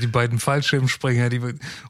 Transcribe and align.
Die 0.00 0.06
beiden 0.06 0.38
Fallschirmspringer, 0.38 1.28
die. 1.28 1.40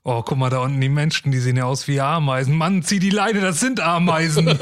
Oh, 0.02 0.22
guck 0.22 0.38
mal, 0.38 0.50
da 0.50 0.60
unten 0.60 0.80
die 0.80 0.88
Menschen, 0.88 1.32
die 1.32 1.38
sehen 1.38 1.56
ja 1.56 1.64
aus 1.64 1.88
wie 1.88 2.00
Ameisen. 2.00 2.56
Mann, 2.56 2.82
zieh 2.82 2.98
die 2.98 3.10
Leine, 3.10 3.40
das 3.40 3.60
sind 3.60 3.80
Ameisen. 3.80 4.48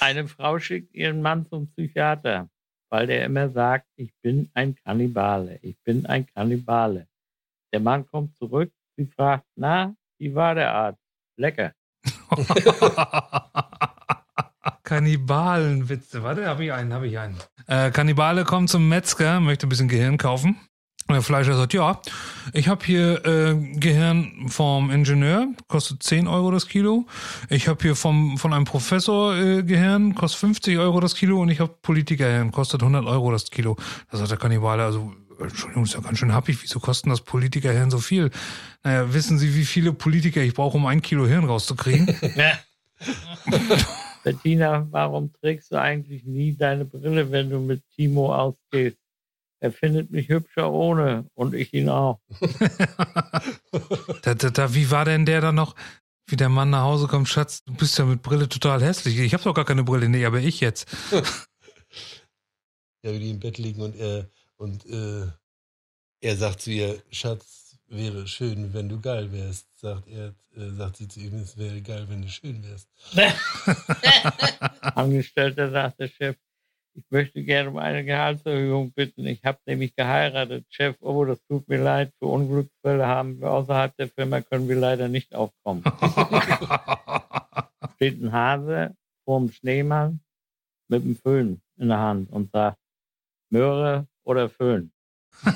Eine 0.00 0.28
Frau 0.28 0.58
schickt 0.58 0.94
ihren 0.94 1.22
Mann 1.22 1.46
zum 1.46 1.68
Psychiater, 1.68 2.48
weil 2.90 3.06
der 3.06 3.24
immer 3.24 3.50
sagt, 3.50 3.86
ich 3.96 4.12
bin 4.22 4.50
ein 4.54 4.74
Kannibale, 4.74 5.58
ich 5.62 5.76
bin 5.84 6.06
ein 6.06 6.26
Kannibale. 6.26 7.06
Der 7.72 7.80
Mann 7.80 8.06
kommt 8.06 8.36
zurück, 8.36 8.72
sie 8.96 9.06
fragt, 9.06 9.46
na, 9.56 9.94
wie 10.18 10.34
war 10.34 10.54
der 10.54 10.72
Arzt? 10.72 11.00
Lecker. 11.36 11.72
Kannibalenwitze. 14.82 16.22
Warte, 16.22 16.46
habe 16.46 16.64
ich 16.64 16.72
einen, 16.72 16.92
habe 16.92 17.08
ich 17.08 17.18
einen. 17.18 17.38
Äh, 17.66 17.90
Kannibale 17.90 18.44
kommt 18.44 18.68
zum 18.68 18.88
Metzger, 18.88 19.40
möchte 19.40 19.66
ein 19.66 19.70
bisschen 19.70 19.88
Gehirn 19.88 20.18
kaufen. 20.18 20.60
Und 21.12 21.16
der 21.16 21.22
Fleischer 21.22 21.58
sagt, 21.58 21.74
ja, 21.74 22.00
ich 22.54 22.68
habe 22.68 22.82
hier 22.86 23.22
äh, 23.26 23.54
Gehirn 23.76 24.46
vom 24.48 24.90
Ingenieur, 24.90 25.48
kostet 25.68 26.02
10 26.02 26.26
Euro 26.26 26.50
das 26.50 26.66
Kilo. 26.66 27.04
Ich 27.50 27.68
habe 27.68 27.82
hier 27.82 27.94
vom, 27.94 28.38
von 28.38 28.54
einem 28.54 28.64
Professor 28.64 29.36
äh, 29.36 29.62
Gehirn, 29.62 30.14
kostet 30.14 30.40
50 30.40 30.78
Euro 30.78 31.00
das 31.00 31.14
Kilo. 31.14 31.38
Und 31.42 31.50
ich 31.50 31.60
habe 31.60 31.74
Politikergehirn, 31.82 32.50
kostet 32.50 32.80
100 32.80 33.04
Euro 33.04 33.30
das 33.30 33.50
Kilo. 33.50 33.76
Da 34.10 34.16
sagt 34.16 34.30
der 34.30 34.38
Kannibale, 34.38 34.84
also 34.84 35.12
Entschuldigung, 35.38 35.82
ist 35.84 35.92
ja 35.92 36.00
ganz 36.00 36.16
schön 36.16 36.32
happig. 36.32 36.62
Wieso 36.62 36.80
kosten 36.80 37.10
das 37.10 37.20
Politikerhirn 37.20 37.90
so 37.90 37.98
viel? 37.98 38.30
Naja, 38.82 39.12
wissen 39.12 39.38
Sie, 39.38 39.54
wie 39.54 39.66
viele 39.66 39.92
Politiker 39.92 40.40
ich 40.40 40.54
brauche, 40.54 40.78
um 40.78 40.86
ein 40.86 41.02
Kilo 41.02 41.26
Hirn 41.26 41.44
rauszukriegen? 41.44 42.06
Bettina, 44.24 44.86
warum 44.90 45.30
trägst 45.34 45.72
du 45.72 45.76
eigentlich 45.78 46.24
nie 46.24 46.56
deine 46.56 46.86
Brille, 46.86 47.30
wenn 47.30 47.50
du 47.50 47.58
mit 47.58 47.82
Timo 47.94 48.34
ausgehst? 48.34 49.01
Er 49.62 49.70
findet 49.70 50.10
mich 50.10 50.28
hübscher 50.28 50.72
ohne 50.72 51.30
und 51.34 51.54
ich 51.54 51.72
ihn 51.72 51.88
auch. 51.88 52.18
da, 54.22 54.34
da, 54.34 54.50
da, 54.50 54.74
wie 54.74 54.90
war 54.90 55.04
denn 55.04 55.24
der 55.24 55.40
dann 55.40 55.54
noch? 55.54 55.76
Wie 56.26 56.34
der 56.34 56.48
Mann 56.48 56.70
nach 56.70 56.82
Hause 56.82 57.06
kommt, 57.06 57.28
Schatz, 57.28 57.62
du 57.62 57.72
bist 57.74 57.96
ja 57.96 58.04
mit 58.04 58.22
Brille 58.22 58.48
total 58.48 58.82
hässlich. 58.82 59.20
Ich 59.20 59.34
habe 59.34 59.44
doch 59.44 59.54
gar 59.54 59.64
keine 59.64 59.84
Brille, 59.84 60.08
nee, 60.08 60.24
aber 60.24 60.40
ich 60.40 60.58
jetzt. 60.58 60.88
ja, 61.12 61.22
wie 63.12 63.20
die 63.20 63.30
im 63.30 63.38
Bett 63.38 63.58
liegen 63.58 63.82
und 63.82 63.94
er 63.94 64.28
und 64.56 64.84
äh, 64.86 65.28
er 66.20 66.36
sagt 66.36 66.62
zu 66.62 66.72
ihr, 66.72 67.00
Schatz, 67.12 67.78
wäre 67.86 68.26
schön, 68.26 68.74
wenn 68.74 68.88
du 68.88 69.00
geil 69.00 69.30
wärst. 69.30 69.78
Sagt 69.78 70.08
er, 70.08 70.34
äh, 70.56 70.70
sagt 70.70 70.96
sie 70.96 71.06
zu 71.06 71.20
ihm, 71.20 71.36
es 71.36 71.56
wäre 71.56 71.80
geil, 71.82 72.06
wenn 72.08 72.22
du 72.22 72.28
schön 72.28 72.64
wärst. 72.64 72.88
Angestellter, 74.96 75.70
sagt 75.70 76.00
der 76.00 76.08
Chef, 76.08 76.36
ich 76.94 77.04
möchte 77.10 77.42
gerne 77.42 77.70
um 77.70 77.78
eine 77.78 78.04
Gehaltserhöhung 78.04 78.92
bitten. 78.92 79.26
Ich 79.26 79.42
habe 79.44 79.58
nämlich 79.66 79.96
geheiratet. 79.96 80.66
Chef, 80.68 80.96
oh, 81.00 81.24
das 81.24 81.40
tut 81.48 81.68
mir 81.68 81.82
leid. 81.82 82.12
Für 82.18 82.26
Unglücksfälle 82.26 83.06
haben 83.06 83.40
wir 83.40 83.50
außerhalb 83.50 83.96
der 83.96 84.08
Firma 84.08 84.42
können 84.42 84.68
wir 84.68 84.76
leider 84.76 85.08
nicht 85.08 85.34
aufkommen. 85.34 85.82
Steht 87.96 88.22
ein 88.22 88.32
Hase 88.32 88.94
vorm 89.24 89.50
Schneemann 89.50 90.20
mit 90.88 91.04
dem 91.04 91.16
Föhn 91.16 91.60
in 91.78 91.88
der 91.88 91.98
Hand 91.98 92.30
und 92.30 92.52
sagt, 92.52 92.78
Möhre 93.50 94.06
oder 94.24 94.48
Föhn. 94.48 94.92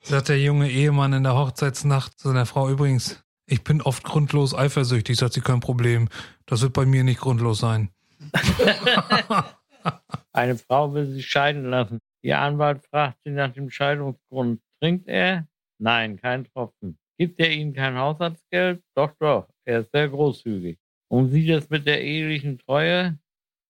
Sagt 0.00 0.28
der 0.28 0.38
junge 0.38 0.70
Ehemann 0.70 1.14
in 1.14 1.22
der 1.22 1.34
Hochzeitsnacht 1.34 2.18
zu 2.18 2.28
seiner 2.28 2.44
Frau 2.44 2.68
übrigens, 2.68 3.24
ich 3.46 3.64
bin 3.64 3.82
oft 3.82 4.04
grundlos 4.04 4.54
eifersüchtig, 4.54 5.16
sagt 5.16 5.34
sie, 5.34 5.40
kein 5.40 5.60
Problem. 5.60 6.08
Das 6.46 6.62
wird 6.62 6.72
bei 6.72 6.86
mir 6.86 7.04
nicht 7.04 7.20
grundlos 7.20 7.58
sein. 7.58 7.90
Eine 10.32 10.56
Frau 10.56 10.94
will 10.94 11.06
sich 11.06 11.26
scheiden 11.26 11.66
lassen. 11.66 11.98
Ihr 12.22 12.38
Anwalt 12.38 12.84
fragt 12.84 13.18
sie 13.24 13.32
nach 13.32 13.52
dem 13.52 13.70
Scheidungsgrund. 13.70 14.60
Trinkt 14.80 15.08
er? 15.08 15.46
Nein, 15.78 16.16
kein 16.16 16.46
Tropfen. 16.46 16.98
Gibt 17.18 17.38
er 17.38 17.50
ihnen 17.50 17.74
kein 17.74 17.96
Haushaltsgeld? 17.96 18.82
Doch, 18.94 19.12
doch. 19.20 19.48
Er 19.64 19.80
ist 19.80 19.92
sehr 19.92 20.08
großzügig. 20.08 20.78
Und 21.08 21.30
sieht 21.30 21.50
es 21.50 21.70
mit 21.70 21.86
der 21.86 22.02
ehelichen 22.02 22.58
Treue? 22.58 23.18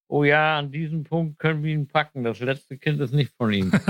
Oh 0.09 0.25
ja, 0.25 0.59
an 0.59 0.70
diesem 0.70 1.04
Punkt 1.04 1.38
können 1.38 1.62
wir 1.62 1.75
ihn 1.75 1.88
packen. 1.88 2.25
Das 2.25 2.41
letzte 2.41 2.78
Kind 2.78 3.00
ist 3.00 3.12
nicht 3.12 3.34
von 3.37 3.53
ihm. 3.53 3.72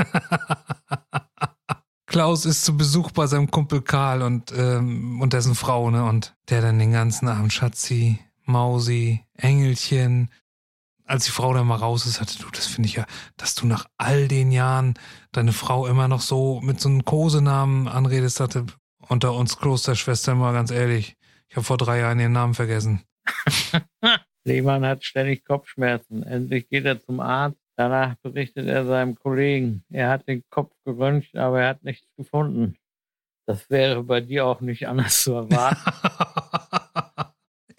Klaus 2.07 2.47
ist 2.47 2.65
zu 2.65 2.77
Besuch 2.77 3.11
bei 3.11 3.27
seinem 3.27 3.51
Kumpel 3.51 3.83
Karl 3.83 4.23
und, 4.23 4.53
ähm, 4.57 5.21
und 5.21 5.33
dessen 5.33 5.55
Frau, 5.55 5.91
ne? 5.91 6.05
Und 6.05 6.37
der 6.49 6.63
dann 6.63 6.79
den 6.79 6.93
ganzen 6.93 7.29
Abend 7.29 7.53
Schatzi, 7.53 8.21
Mausi, 8.45 9.25
Engelchen. 9.35 10.31
Als 11.07 11.27
die 11.27 11.33
Frau 11.33 11.53
dann 11.53 11.67
mal 11.67 11.77
raus 11.77 12.07
ist, 12.07 12.21
hatte 12.21 12.39
du, 12.39 12.51
das 12.51 12.67
finde 12.67 12.89
ich 12.89 12.95
ja, 12.95 13.07
dass 13.37 13.55
du 13.55 13.67
nach 13.67 13.87
all 13.99 14.27
den 14.27 14.51
Jahren 14.51 14.95
deine 15.33 15.53
Frau 15.53 15.87
immer 15.87 16.09
noch 16.09 16.23
so 16.23 16.61
mit 16.63 16.81
so 16.81 16.89
einem 16.89 17.05
Kosenamen 17.05 17.89
anredest, 17.89 18.41
hatte 18.41 18.67
unter 19.09 19.35
uns 19.35 19.59
Klosterschwestern 19.59 20.39
mal 20.39 20.53
ganz 20.53 20.71
ehrlich. 20.71 21.17
Ich 21.49 21.57
habe 21.57 21.65
vor 21.65 21.77
drei 21.77 22.01
Jahren 22.01 22.21
ihren 22.21 22.33
Namen 22.33 22.55
vergessen. 22.55 23.03
Lehmann 24.45 24.85
hat 24.85 25.05
ständig 25.05 25.45
Kopfschmerzen. 25.45 26.23
Endlich 26.23 26.69
geht 26.69 26.85
er 26.85 27.03
zum 27.03 27.21
Arzt 27.21 27.59
Danach 27.77 28.15
berichtet 28.23 28.69
er 28.69 28.87
seinem 28.87 29.17
Kollegen, 29.17 29.85
er 29.91 30.09
hat 30.11 30.29
den 30.29 30.45
Kopf 30.49 30.73
geröntgt, 30.85 31.35
aber 31.35 31.63
er 31.63 31.69
hat 31.71 31.83
nichts 31.83 32.07
gefunden. 32.17 32.77
Das 33.47 33.69
wäre 33.69 34.05
bei 34.05 34.21
dir 34.21 34.47
auch 34.47 34.61
nicht 34.61 34.87
anders 34.87 35.23
zu 35.25 35.33
erwarten. 35.33 35.83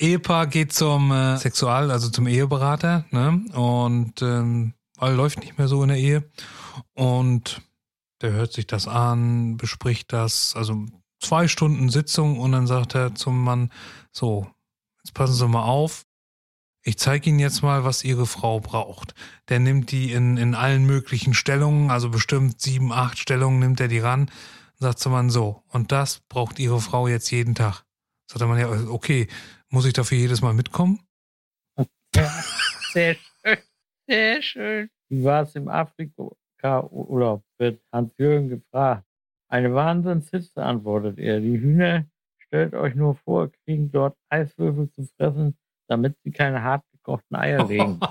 Ehepaar 0.06 0.48
geht 0.48 0.72
zum 0.72 1.12
äh, 1.12 1.38
Sexual, 1.38 1.90
also 1.90 2.10
zum 2.10 2.28
Eheberater, 2.28 3.06
ne? 3.12 3.44
Und 3.54 4.22
ähm, 4.22 4.74
läuft 5.00 5.40
nicht 5.40 5.58
mehr 5.58 5.68
so 5.68 5.82
in 5.82 5.90
der 5.90 5.98
Ehe. 5.98 6.30
Und 6.94 7.62
der 8.22 8.32
hört 8.34 8.54
sich 8.54 8.68
das 8.68 8.88
an, 8.88 9.58
bespricht 9.58 10.14
das, 10.14 10.56
also 10.56 10.86
zwei 11.20 11.48
Stunden 11.48 11.90
Sitzung 11.90 12.40
und 12.40 12.52
dann 12.52 12.68
sagt 12.68 12.96
er 12.96 13.16
zum 13.16 13.44
Mann, 13.44 13.72
so, 14.12 14.48
jetzt 15.04 15.14
passen 15.14 15.34
Sie 15.34 15.48
mal 15.48 15.64
auf, 15.64 16.06
ich 16.84 16.98
zeige 16.98 17.30
Ihnen 17.30 17.40
jetzt 17.40 17.64
mal, 17.64 17.84
was 17.84 18.04
Ihre 18.04 18.28
Frau 18.28 18.60
braucht. 18.60 19.16
Der 19.50 19.60
nimmt 19.60 19.92
die 19.92 20.12
in, 20.12 20.38
in 20.38 20.54
allen 20.54 20.86
möglichen 20.86 21.34
Stellungen, 21.34 21.90
also 21.90 22.10
bestimmt 22.10 22.62
sieben, 22.62 22.94
acht 22.94 23.18
Stellungen 23.18 23.60
nimmt 23.60 23.80
er 23.80 23.88
die 23.88 24.00
ran, 24.00 24.30
sagt 24.78 25.00
zum 25.00 25.14
Mann 25.14 25.32
so, 25.32 25.64
und 25.70 25.92
das 25.92 26.22
braucht 26.30 26.60
Ihre 26.60 26.80
Frau 26.80 27.08
jetzt 27.08 27.32
jeden 27.32 27.56
Tag. 27.56 27.84
Sagt 28.28 28.42
der 28.42 28.48
Mann, 28.48 28.60
ja, 28.60 28.70
okay, 28.90 29.28
muss 29.70 29.86
ich 29.86 29.94
dafür 29.94 30.18
jedes 30.18 30.42
Mal 30.42 30.54
mitkommen? 30.54 31.00
Ja, 32.16 32.32
sehr 32.94 33.16
schön, 33.16 33.58
sehr 34.08 34.42
schön. 34.42 34.90
Wie 35.10 35.24
war 35.24 35.44
es 35.44 35.56
im 35.56 35.68
Afrika-Urlaub? 35.68 37.44
Wird 37.58 37.82
Hans-Jürgen 37.92 38.50
gefragt. 38.50 39.06
Eine 39.48 39.74
Wahnsinnshitze, 39.74 40.64
antwortet 40.64 41.20
er. 41.20 41.40
Die 41.40 41.60
Hühner, 41.60 42.06
stellt 42.38 42.74
euch 42.74 42.96
nur 42.96 43.16
vor, 43.16 43.52
kriegen 43.66 43.92
dort 43.92 44.18
Eiswürfel 44.30 44.90
zu 44.92 45.06
fressen, 45.18 45.58
damit 45.88 46.18
sie 46.24 46.32
keine 46.32 46.64
hart 46.64 46.84
gekochten 46.92 47.36
Eier 47.36 47.68
legen. 47.68 48.00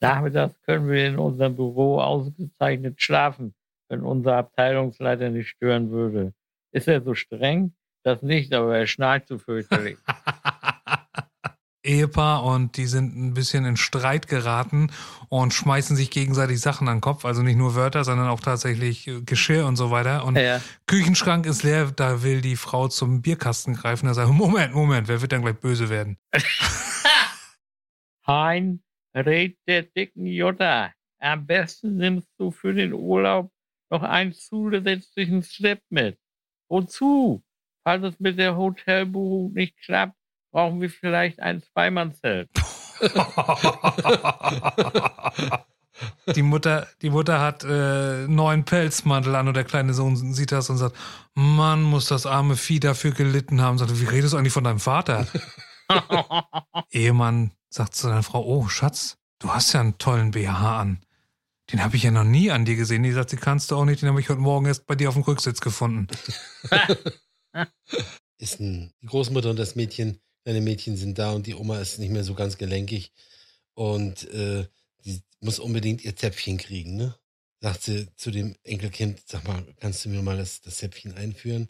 Nachmittags 0.00 0.60
können 0.62 0.88
wir 0.88 1.06
in 1.06 1.18
unserem 1.18 1.56
Büro 1.56 1.98
ausgezeichnet 2.00 3.00
schlafen, 3.00 3.54
wenn 3.88 4.02
unser 4.02 4.36
Abteilungsleiter 4.36 5.30
nicht 5.30 5.48
stören 5.48 5.90
würde. 5.90 6.34
Ist 6.72 6.88
er 6.88 7.00
so 7.00 7.14
streng? 7.14 7.74
Das 8.04 8.22
nicht, 8.22 8.52
aber 8.52 8.76
er 8.76 8.86
schnarcht 8.86 9.28
so 9.28 9.38
fürchterlich. 9.38 9.96
Ehepaar 11.84 12.44
und 12.44 12.76
die 12.78 12.86
sind 12.86 13.14
ein 13.14 13.34
bisschen 13.34 13.64
in 13.66 13.76
Streit 13.76 14.26
geraten 14.26 14.90
und 15.28 15.52
schmeißen 15.52 15.96
sich 15.96 16.10
gegenseitig 16.10 16.60
Sachen 16.60 16.88
an 16.88 16.96
den 16.96 17.00
Kopf. 17.02 17.24
Also 17.24 17.42
nicht 17.42 17.56
nur 17.56 17.74
Wörter, 17.74 18.04
sondern 18.04 18.28
auch 18.28 18.40
tatsächlich 18.40 19.06
äh, 19.06 19.20
Geschirr 19.20 19.66
und 19.66 19.76
so 19.76 19.90
weiter. 19.90 20.24
Und 20.24 20.36
ja. 20.36 20.62
Küchenschrank 20.86 21.44
ist 21.44 21.62
leer, 21.62 21.92
da 21.94 22.22
will 22.22 22.40
die 22.40 22.56
Frau 22.56 22.88
zum 22.88 23.20
Bierkasten 23.20 23.74
greifen. 23.74 24.06
Da 24.06 24.14
sagt, 24.14 24.30
Moment, 24.30 24.74
Moment, 24.74 25.08
wer 25.08 25.20
wird 25.20 25.32
dann 25.32 25.42
gleich 25.42 25.56
böse 25.56 25.90
werden? 25.90 26.18
Hein, 28.26 28.82
red 29.14 29.58
der 29.68 29.82
dicken 29.82 30.24
Jutta. 30.24 30.94
Am 31.18 31.46
besten 31.46 31.98
nimmst 31.98 32.30
du 32.38 32.50
für 32.50 32.72
den 32.72 32.94
Urlaub 32.94 33.52
noch 33.90 34.02
einen 34.02 34.32
zusätzlichen 34.32 35.42
Slip 35.42 35.82
mit. 35.90 36.18
Wozu? 36.70 37.43
Falls 37.84 38.02
es 38.02 38.18
mit 38.18 38.38
der 38.38 38.56
Hotelbuchung 38.56 39.52
nicht 39.52 39.76
klappt, 39.84 40.16
brauchen 40.50 40.80
wir 40.80 40.90
vielleicht 40.90 41.38
ein 41.40 41.62
Zweimannzelt. 41.62 42.48
Die 46.34 46.42
Mutter, 46.42 46.88
die 47.02 47.10
Mutter 47.10 47.40
hat 47.40 47.62
äh, 47.62 48.26
neuen 48.26 48.64
Pelzmantel 48.64 49.36
an 49.36 49.46
und 49.46 49.54
der 49.54 49.62
kleine 49.62 49.94
Sohn 49.94 50.34
sieht 50.34 50.50
das 50.50 50.68
und 50.68 50.78
sagt, 50.78 50.96
Mann, 51.34 51.82
muss 51.82 52.08
das 52.08 52.26
arme 52.26 52.56
Vieh 52.56 52.80
dafür 52.80 53.12
gelitten 53.12 53.60
haben. 53.60 53.78
Sagt, 53.78 54.00
wie 54.00 54.06
redest 54.06 54.32
du 54.32 54.38
eigentlich 54.38 54.52
von 54.52 54.64
deinem 54.64 54.80
Vater? 54.80 55.28
Ehemann 56.90 57.52
sagt 57.68 57.94
zu 57.94 58.08
seiner 58.08 58.24
Frau, 58.24 58.44
oh 58.44 58.66
Schatz, 58.68 59.18
du 59.38 59.50
hast 59.50 59.72
ja 59.72 59.80
einen 59.80 59.98
tollen 59.98 60.32
BH 60.32 60.80
an. 60.80 60.98
Den 61.72 61.84
habe 61.84 61.96
ich 61.96 62.02
ja 62.02 62.10
noch 62.10 62.24
nie 62.24 62.50
an 62.50 62.64
dir 62.64 62.76
gesehen. 62.76 63.04
Die 63.04 63.12
sagt, 63.12 63.32
die 63.32 63.36
kannst 63.36 63.70
du 63.70 63.76
auch 63.76 63.84
nicht, 63.84 64.02
den 64.02 64.08
habe 64.08 64.20
ich 64.20 64.28
heute 64.28 64.40
Morgen 64.40 64.66
erst 64.66 64.86
bei 64.86 64.96
dir 64.96 65.08
auf 65.08 65.14
dem 65.14 65.22
Rücksitz 65.22 65.60
gefunden. 65.60 66.08
ist 68.38 68.60
ein, 68.60 68.92
die 69.02 69.06
Großmutter 69.06 69.50
und 69.50 69.58
das 69.58 69.74
Mädchen, 69.74 70.20
deine 70.44 70.60
Mädchen 70.60 70.96
sind 70.96 71.18
da 71.18 71.32
und 71.32 71.46
die 71.46 71.54
Oma 71.54 71.78
ist 71.80 71.98
nicht 71.98 72.10
mehr 72.10 72.24
so 72.24 72.34
ganz 72.34 72.58
gelenkig 72.58 73.12
und 73.74 74.28
äh, 74.30 74.66
die 75.04 75.20
muss 75.40 75.58
unbedingt 75.58 76.04
ihr 76.04 76.16
Zäpfchen 76.16 76.58
kriegen, 76.58 76.96
ne? 76.96 77.14
Sagt 77.60 77.82
sie 77.82 78.08
zu 78.16 78.30
dem 78.30 78.56
Enkelkind, 78.62 79.22
sag 79.26 79.46
mal, 79.48 79.64
kannst 79.80 80.04
du 80.04 80.10
mir 80.10 80.22
mal 80.22 80.36
das, 80.36 80.60
das 80.60 80.76
Zäpfchen 80.78 81.14
einführen? 81.14 81.68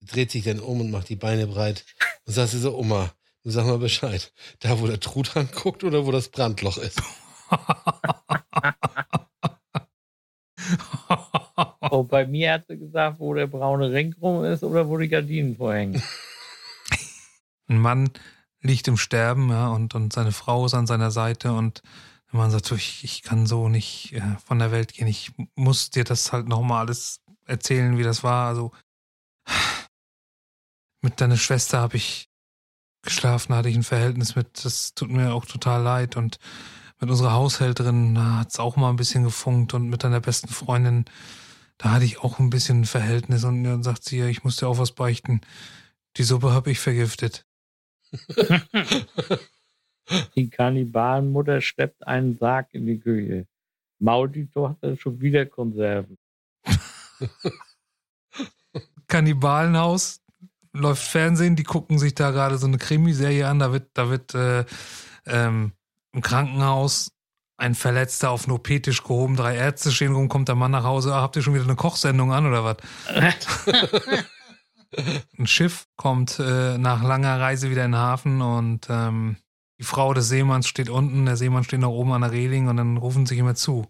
Dreht 0.00 0.30
sich 0.30 0.44
dann 0.44 0.60
um 0.60 0.80
und 0.80 0.90
macht 0.90 1.08
die 1.08 1.16
Beine 1.16 1.46
breit 1.46 1.84
und 2.24 2.32
sagt 2.32 2.52
sie 2.52 2.60
so, 2.60 2.76
Oma, 2.76 3.14
du 3.42 3.50
sag 3.50 3.66
mal 3.66 3.78
Bescheid, 3.78 4.32
da 4.60 4.80
wo 4.80 4.86
der 4.86 5.00
Truthahn 5.00 5.50
guckt 5.50 5.84
oder 5.84 6.06
wo 6.06 6.12
das 6.12 6.28
Brandloch 6.30 6.78
ist? 6.78 7.02
oh, 11.92 12.02
bei 12.04 12.26
mir 12.26 12.52
hat 12.52 12.66
sie 12.68 12.78
gesagt, 12.78 13.18
wo 13.18 13.34
der 13.34 13.46
braune 13.46 13.90
Ring 13.90 14.14
rum 14.20 14.44
ist 14.44 14.62
oder 14.62 14.88
wo 14.88 14.96
die 14.98 15.08
Gardinen 15.08 15.56
vorhängen. 15.56 16.02
Ein 17.68 17.78
Mann 17.78 18.10
liegt 18.60 18.88
im 18.88 18.96
Sterben, 18.96 19.50
ja, 19.50 19.68
und, 19.68 19.94
und 19.94 20.12
seine 20.12 20.32
Frau 20.32 20.66
ist 20.66 20.74
an 20.74 20.86
seiner 20.86 21.10
Seite 21.10 21.52
und 21.52 21.82
der 22.32 22.40
Mann 22.40 22.50
sagt 22.50 22.66
so, 22.66 22.74
ich, 22.74 23.04
ich 23.04 23.22
kann 23.22 23.46
so 23.46 23.68
nicht 23.68 24.12
äh, 24.12 24.36
von 24.44 24.58
der 24.58 24.72
Welt 24.72 24.92
gehen, 24.94 25.06
ich 25.06 25.32
muss 25.54 25.90
dir 25.90 26.04
das 26.04 26.32
halt 26.32 26.48
nochmal 26.48 26.80
alles 26.80 27.20
erzählen, 27.46 27.98
wie 27.98 28.02
das 28.02 28.22
war. 28.22 28.48
Also 28.48 28.72
mit 31.02 31.20
deiner 31.20 31.36
Schwester 31.36 31.80
habe 31.80 31.96
ich 31.96 32.28
geschlafen, 33.02 33.54
hatte 33.54 33.68
ich 33.68 33.76
ein 33.76 33.84
Verhältnis 33.84 34.34
mit, 34.34 34.64
das 34.64 34.94
tut 34.94 35.10
mir 35.10 35.32
auch 35.32 35.46
total 35.46 35.82
leid 35.82 36.16
und 36.16 36.38
mit 37.00 37.10
unserer 37.10 37.32
Haushälterin 37.32 38.18
hat 38.38 38.50
es 38.50 38.58
auch 38.58 38.76
mal 38.76 38.90
ein 38.90 38.96
bisschen 38.96 39.22
gefunkt 39.22 39.72
und 39.72 39.88
mit 39.88 40.02
deiner 40.02 40.20
besten 40.20 40.48
Freundin, 40.48 41.04
da 41.78 41.92
hatte 41.92 42.04
ich 42.04 42.18
auch 42.18 42.38
ein 42.38 42.50
bisschen 42.50 42.82
ein 42.82 42.86
Verhältnis 42.86 43.44
und 43.44 43.64
dann 43.64 43.82
sagt 43.82 44.04
sie, 44.04 44.18
ja, 44.18 44.26
ich 44.26 44.44
muss 44.44 44.56
dir 44.56 44.68
auch 44.68 44.78
was 44.78 44.92
beichten. 44.92 45.40
Die 46.16 46.24
Suppe 46.24 46.52
habe 46.52 46.70
ich 46.70 46.80
vergiftet. 46.80 47.46
die 50.34 50.50
Kannibalenmutter 50.50 51.60
schleppt 51.60 52.06
einen 52.06 52.36
Sarg 52.36 52.68
in 52.72 52.86
die 52.86 52.98
Küche. 52.98 53.46
Maul 54.00 54.28
die 54.28 54.46
Tochter 54.46 54.96
schon 54.96 55.20
wieder 55.20 55.46
Konserven. 55.46 56.18
Kannibalenhaus 59.06 60.20
läuft 60.72 61.02
Fernsehen, 61.02 61.56
die 61.56 61.64
gucken 61.64 61.98
sich 61.98 62.14
da 62.14 62.30
gerade 62.30 62.58
so 62.58 62.66
eine 62.66 62.78
Krimiserie 62.78 63.46
an, 63.46 63.58
da 63.58 63.72
wird, 63.72 63.90
da 63.94 64.10
wird 64.10 64.34
äh, 64.34 64.64
ähm, 65.26 65.72
im 66.12 66.22
Krankenhaus 66.22 67.12
ein 67.58 67.74
Verletzter 67.74 68.30
auf 68.30 68.44
den 68.44 68.52
OP-Tisch 68.52 69.02
gehoben, 69.02 69.36
drei 69.36 69.56
Ärzte 69.56 69.90
stehen 69.90 70.14
rum, 70.14 70.28
kommt 70.28 70.48
der 70.48 70.54
Mann 70.54 70.70
nach 70.70 70.84
Hause, 70.84 71.14
ah, 71.14 71.20
habt 71.20 71.36
ihr 71.36 71.42
schon 71.42 71.54
wieder 71.54 71.64
eine 71.64 71.74
Kochsendung 71.74 72.32
an 72.32 72.46
oder 72.46 72.64
was? 72.64 72.76
ein 75.38 75.46
Schiff 75.46 75.86
kommt 75.96 76.38
äh, 76.38 76.78
nach 76.78 77.02
langer 77.02 77.38
Reise 77.40 77.70
wieder 77.70 77.84
in 77.84 77.92
den 77.92 78.00
Hafen 78.00 78.40
und 78.40 78.86
ähm, 78.88 79.36
die 79.78 79.84
Frau 79.84 80.14
des 80.14 80.28
Seemanns 80.28 80.68
steht 80.68 80.88
unten, 80.88 81.26
der 81.26 81.36
Seemann 81.36 81.64
steht 81.64 81.80
nach 81.80 81.88
oben 81.88 82.12
an 82.12 82.22
der 82.22 82.32
Reling 82.32 82.68
und 82.68 82.76
dann 82.76 82.96
rufen 82.96 83.26
sie 83.26 83.38
immer 83.38 83.56
zu. 83.56 83.86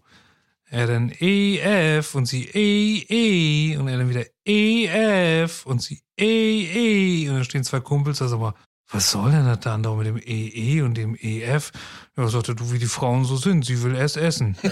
Er 0.71 0.85
dann 0.85 1.11
EF 1.19 2.13
und 2.13 2.25
sie 2.27 2.45
E, 2.53 3.05
E 3.07 3.77
und 3.77 3.87
er 3.87 3.97
dann 3.97 4.09
wieder 4.09 4.25
EF 4.45 5.65
und 5.65 5.81
sie 5.81 6.01
E, 6.19 7.23
E 7.23 7.29
und 7.29 7.35
dann 7.35 7.43
stehen 7.43 7.63
zwei 7.63 7.79
Kumpels, 7.79 8.21
also 8.21 8.35
aber 8.35 8.55
was 8.91 9.11
soll 9.11 9.31
denn 9.31 9.45
das 9.45 9.59
da 9.59 9.75
andere 9.75 9.95
mit 9.95 10.07
dem 10.07 10.17
EE 10.17 10.81
und 10.81 10.95
dem 10.95 11.15
EF? 11.15 11.71
Ja, 12.17 12.27
sagte 12.27 12.55
du, 12.55 12.71
wie 12.71 12.79
die 12.79 12.87
Frauen 12.87 13.23
so 13.23 13.35
sind, 13.35 13.65
sie 13.65 13.83
will 13.83 13.95
erst 13.95 14.17
essen. 14.17 14.57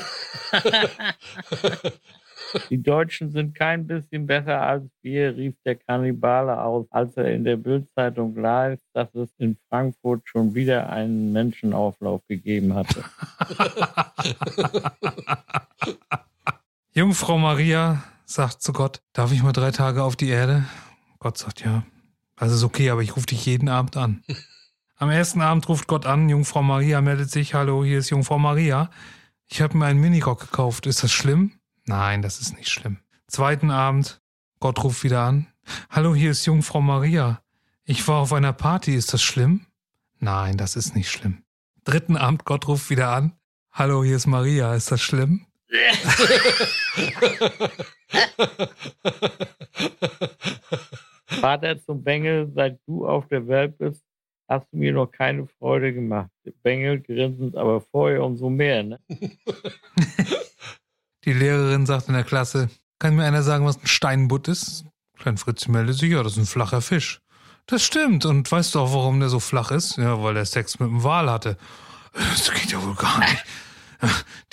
Die 2.70 2.82
Deutschen 2.82 3.32
sind 3.32 3.56
kein 3.56 3.88
bisschen 3.88 4.26
besser 4.26 4.62
als 4.62 4.84
wir, 5.02 5.36
rief 5.36 5.56
der 5.66 5.76
Kannibale 5.76 6.62
aus, 6.62 6.86
als 6.92 7.18
er 7.18 7.34
in 7.34 7.44
der 7.44 7.58
Bildzeitung 7.58 8.38
las, 8.38 8.80
dass 8.94 9.14
es 9.16 9.30
in 9.38 9.58
Frankfurt 9.70 10.22
schon 10.26 10.56
wieder 10.56 10.90
einen 10.90 11.34
Menschenauflauf 11.34 12.22
gegeben 12.28 12.74
hatte. 12.74 13.04
Jungfrau 16.94 17.38
Maria 17.38 18.04
sagt 18.26 18.62
zu 18.62 18.72
Gott, 18.72 19.02
darf 19.14 19.32
ich 19.32 19.44
mal 19.44 19.52
drei 19.52 19.72
Tage 19.72 20.04
auf 20.04 20.16
die 20.16 20.30
Erde? 20.30 20.64
Gott 21.20 21.38
sagt 21.38 21.66
ja. 21.66 21.84
Das 22.38 22.52
ist 22.52 22.64
okay, 22.64 22.92
aber 22.92 23.02
ich 23.02 23.16
rufe 23.16 23.26
dich 23.26 23.46
jeden 23.46 23.68
Abend 23.68 23.98
an. 23.98 24.24
Am 24.96 25.10
ersten 25.10 25.42
Abend 25.42 25.68
ruft 25.70 25.88
Gott 25.88 26.06
an, 26.06 26.30
Jungfrau 26.30 26.64
Maria 26.64 27.02
meldet 27.02 27.30
sich, 27.30 27.54
hallo, 27.54 27.84
hier 27.84 28.00
ist 28.00 28.10
Jungfrau 28.10 28.40
Maria. 28.40 28.90
Ich 29.48 29.62
habe 29.62 29.78
mir 29.78 29.86
einen 29.86 30.00
Minirock 30.00 30.40
gekauft. 30.40 30.88
Ist 30.88 31.04
das 31.04 31.12
schlimm? 31.12 31.60
Nein, 31.86 32.22
das 32.22 32.40
ist 32.40 32.56
nicht 32.56 32.70
schlimm. 32.70 33.00
Zweiten 33.28 33.70
Abend, 33.70 34.22
Gott 34.60 34.84
ruft 34.84 35.04
wieder 35.04 35.22
an. 35.22 35.48
Hallo, 35.90 36.16
hier 36.16 36.32
ist 36.32 36.46
Jungfrau 36.46 36.82
Maria. 36.82 37.42
Ich 37.84 38.08
war 38.08 38.18
auf 38.18 38.34
einer 38.34 38.54
Party, 38.54 38.96
ist 38.96 39.14
das 39.14 39.22
schlimm? 39.22 39.68
Nein, 40.20 40.58
das 40.58 40.76
ist 40.76 40.96
nicht 40.96 41.12
schlimm. 41.12 41.44
Dritten 41.84 42.18
Abend, 42.18 42.46
Gott 42.46 42.68
ruft 42.68 42.90
wieder 42.90 43.10
an. 43.10 43.34
Hallo, 43.72 44.04
hier 44.04 44.16
ist 44.16 44.28
Maria, 44.28 44.74
ist 44.74 44.92
das 44.92 45.02
schlimm? 45.02 45.46
Vater 51.28 51.80
zum 51.84 52.04
Bengel, 52.04 52.52
seit 52.56 52.80
du 52.88 53.08
auf 53.08 53.28
der 53.28 53.48
Welt 53.48 53.78
bist, 53.78 54.04
hast 54.48 54.66
du 54.72 54.78
mir 54.78 54.94
noch 54.94 55.08
keine 55.08 55.46
Freude 55.60 55.94
gemacht. 55.94 56.30
Bengel 56.64 57.02
grinsend, 57.02 57.56
aber 57.56 57.82
vorher 57.82 58.24
umso 58.24 58.50
mehr, 58.50 58.84
ne? 58.84 59.00
Die 61.26 61.34
Lehrerin 61.34 61.86
sagt 61.86 62.08
in 62.08 62.14
der 62.14 62.24
Klasse, 62.24 62.70
kann 63.00 63.16
mir 63.16 63.26
einer 63.26 63.44
sagen, 63.44 63.66
was 63.66 63.78
ein 63.78 63.88
Steinbutt 63.88 64.48
ist? 64.48 64.86
Klein 65.18 65.38
Fritz 65.38 65.68
meldet 65.68 65.98
sich, 65.98 66.12
ja, 66.12 66.24
das 66.24 66.34
ist 66.34 66.40
ein 66.40 66.46
flacher 66.46 66.82
Fisch. 66.82 67.20
Das 67.66 67.84
stimmt. 67.84 68.26
Und 68.26 68.50
weißt 68.50 68.76
du 68.76 68.80
auch, 68.80 68.94
warum 68.94 69.20
der 69.20 69.30
so 69.30 69.42
flach 69.42 69.72
ist? 69.72 69.98
Ja, 69.98 70.24
weil 70.24 70.38
er 70.38 70.46
Sex 70.46 70.80
mit 70.80 70.90
einem 70.90 71.04
Wal 71.04 71.30
hatte. 71.30 71.58
Das 72.14 72.52
geht 72.54 72.72
ja 72.72 72.82
wohl 72.82 72.96
gar 72.96 73.20
nicht. 73.20 73.44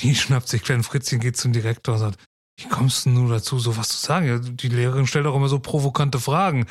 Die 0.01 0.15
schnappt 0.15 0.49
sich 0.49 0.63
Klein 0.63 0.83
Fritzchen, 0.83 1.21
geht 1.21 1.37
zum 1.37 1.53
Direktor 1.53 1.95
und 1.95 2.01
sagt, 2.01 2.19
wie 2.57 2.69
kommst 2.69 3.07
du 3.07 3.11
nur 3.11 3.31
dazu, 3.31 3.59
sowas 3.59 3.89
zu 3.89 3.97
sagen? 3.97 4.57
Die 4.57 4.69
Lehrerin 4.69 5.07
stellt 5.07 5.27
auch 5.27 5.37
immer 5.37 5.49
so 5.49 5.59
provokante 5.59 6.21
Fragen. 6.21 6.67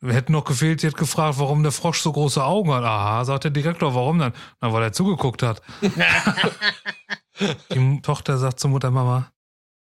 Wir 0.00 0.14
hätten 0.14 0.32
noch 0.32 0.44
gefehlt, 0.44 0.80
sie 0.80 0.86
hat 0.86 0.96
gefragt, 0.96 1.38
warum 1.38 1.62
der 1.62 1.72
Frosch 1.72 2.00
so 2.00 2.12
große 2.12 2.44
Augen 2.44 2.72
hat. 2.72 2.84
Aha, 2.84 3.24
sagt 3.24 3.44
der 3.44 3.50
Direktor, 3.50 3.94
warum 3.94 4.18
dann? 4.18 4.32
Na, 4.60 4.72
weil 4.72 4.82
er 4.82 4.92
zugeguckt 4.92 5.42
hat. 5.42 5.62
die 7.72 8.00
Tochter 8.02 8.38
sagt 8.38 8.60
zur 8.60 8.70
Mutter, 8.70 8.90
Mama, 8.90 9.32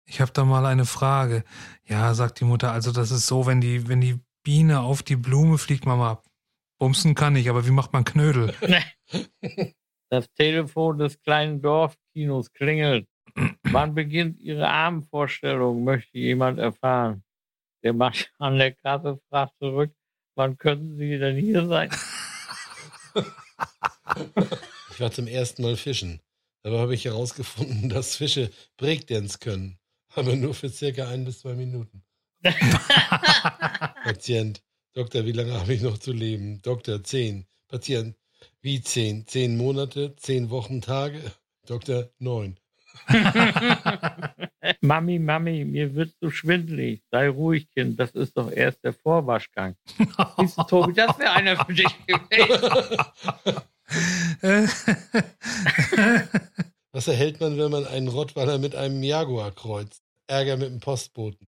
ich 0.06 0.20
habe 0.20 0.32
da 0.32 0.44
mal 0.44 0.64
eine 0.66 0.86
Frage. 0.86 1.44
Ja, 1.84 2.14
sagt 2.14 2.40
die 2.40 2.44
Mutter, 2.44 2.72
also 2.72 2.92
das 2.92 3.10
ist 3.10 3.26
so, 3.26 3.46
wenn 3.46 3.60
die, 3.60 3.88
wenn 3.88 4.00
die 4.00 4.18
Biene 4.42 4.80
auf 4.80 5.02
die 5.02 5.16
Blume 5.16 5.58
fliegt, 5.58 5.84
Mama, 5.84 6.22
bumsen 6.78 7.14
kann 7.14 7.36
ich, 7.36 7.50
aber 7.50 7.66
wie 7.66 7.72
macht 7.72 7.92
man 7.92 8.04
Knödel? 8.04 8.54
Das 10.10 10.26
Telefon 10.32 10.96
des 10.96 11.20
kleinen 11.20 11.60
Dorfkinos 11.60 12.50
klingelt. 12.54 13.06
Wann 13.64 13.94
beginnt 13.94 14.40
Ihre 14.40 14.68
Abendvorstellung, 14.68 15.84
möchte 15.84 16.18
jemand 16.18 16.58
erfahren. 16.58 17.22
Der 17.82 17.92
Mann 17.92 18.14
an 18.38 18.58
der 18.58 18.72
Kasse 18.72 19.20
fragt 19.28 19.58
zurück, 19.58 19.92
wann 20.34 20.56
könnten 20.58 20.96
Sie 20.96 21.18
denn 21.18 21.36
hier 21.36 21.66
sein? 21.66 21.90
Ich 24.90 25.00
war 25.00 25.12
zum 25.12 25.28
ersten 25.28 25.62
Mal 25.62 25.76
fischen. 25.76 26.20
Dabei 26.64 26.78
habe 26.78 26.94
ich 26.94 27.04
herausgefunden, 27.04 27.88
dass 27.88 28.16
Fische 28.16 28.50
Breakdance 28.76 29.38
können 29.38 29.78
aber 30.14 30.36
nur 30.36 30.54
für 30.54 30.68
circa 30.68 31.08
ein 31.08 31.24
bis 31.24 31.40
zwei 31.40 31.54
Minuten. 31.54 32.02
Patient, 34.04 34.62
Doktor, 34.92 35.24
wie 35.26 35.32
lange 35.32 35.58
habe 35.58 35.74
ich 35.74 35.82
noch 35.82 35.98
zu 35.98 36.12
leben? 36.12 36.60
Doktor, 36.62 37.02
zehn. 37.04 37.46
Patient, 37.68 38.16
wie 38.60 38.80
zehn? 38.80 39.26
Zehn 39.26 39.56
Monate, 39.56 40.14
zehn 40.16 40.50
Wochen, 40.50 40.80
Tage? 40.80 41.20
Doktor, 41.66 42.10
neun. 42.18 42.58
Mami, 44.80 45.18
Mami, 45.18 45.64
mir 45.64 45.94
wird 45.94 46.14
so 46.20 46.30
schwindelig. 46.30 47.02
Sei 47.10 47.28
ruhig, 47.28 47.70
Kind. 47.70 47.98
Das 47.98 48.10
ist 48.10 48.36
doch 48.36 48.50
erst 48.50 48.84
der 48.84 48.92
Vorwaschgang. 48.92 49.76
Siehst 50.38 50.58
du, 50.58 50.62
Tobi, 50.64 50.92
das 50.92 51.18
wäre 51.18 51.32
einer 51.32 51.64
für 51.64 51.72
dich 51.72 52.06
gewesen. 52.06 52.98
Was 56.92 57.08
erhält 57.08 57.40
man, 57.40 57.58
wenn 57.58 57.70
man 57.70 57.86
einen 57.86 58.08
Rottweiler 58.08 58.58
mit 58.58 58.74
einem 58.74 59.02
Jaguar 59.02 59.50
kreuzt? 59.50 60.02
Ärger 60.26 60.56
mit 60.56 60.70
dem 60.70 60.80
Postboten. 60.80 61.46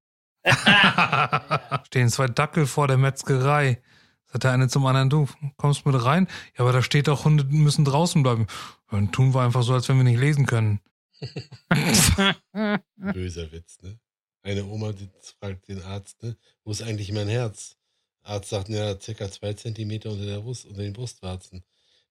Stehen 1.86 2.08
zwei 2.08 2.28
Dackel 2.28 2.66
vor 2.66 2.88
der 2.88 2.96
Metzgerei. 2.96 3.82
Sagt 4.26 4.44
der 4.44 4.52
eine 4.52 4.68
zum 4.68 4.86
anderen, 4.86 5.10
du 5.10 5.26
kommst 5.56 5.84
mit 5.86 6.04
rein? 6.04 6.28
Ja, 6.56 6.64
aber 6.64 6.72
da 6.72 6.82
steht 6.82 7.08
doch, 7.08 7.24
Hunde 7.24 7.44
müssen 7.44 7.84
draußen 7.84 8.22
bleiben. 8.22 8.46
Dann 8.90 9.12
tun 9.12 9.34
wir 9.34 9.42
einfach 9.42 9.62
so, 9.62 9.74
als 9.74 9.88
wenn 9.88 9.96
wir 9.96 10.04
nicht 10.04 10.20
lesen 10.20 10.46
können. 10.46 10.80
Böser 13.12 13.52
Witz, 13.52 13.78
ne? 13.82 13.98
Eine 14.42 14.64
Oma 14.64 14.92
die 14.92 15.08
fragt 15.38 15.68
den 15.68 15.82
Arzt, 15.82 16.22
ne? 16.22 16.36
Wo 16.64 16.72
ist 16.72 16.82
eigentlich 16.82 17.12
mein 17.12 17.28
Herz? 17.28 17.76
Arzt 18.22 18.50
sagt, 18.50 18.68
ja, 18.68 18.98
circa 18.98 19.30
zwei 19.30 19.52
Zentimeter 19.52 20.10
unter, 20.10 20.26
der 20.26 20.40
Brust, 20.40 20.66
unter 20.66 20.82
den 20.82 20.92
Brustwarzen. 20.92 21.64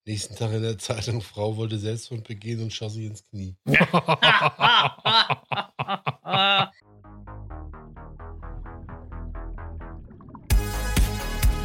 Nächsten 0.05 0.35
Tag 0.35 0.53
in 0.53 0.61
der 0.63 0.77
Zeitung, 0.77 1.21
Frau 1.21 1.57
wollte 1.57 1.77
Selbstmord 1.77 2.27
begehen 2.27 2.61
und 2.61 2.73
schoss 2.73 2.93
sich 2.93 3.05
ins 3.05 3.23
Knie. 3.25 3.55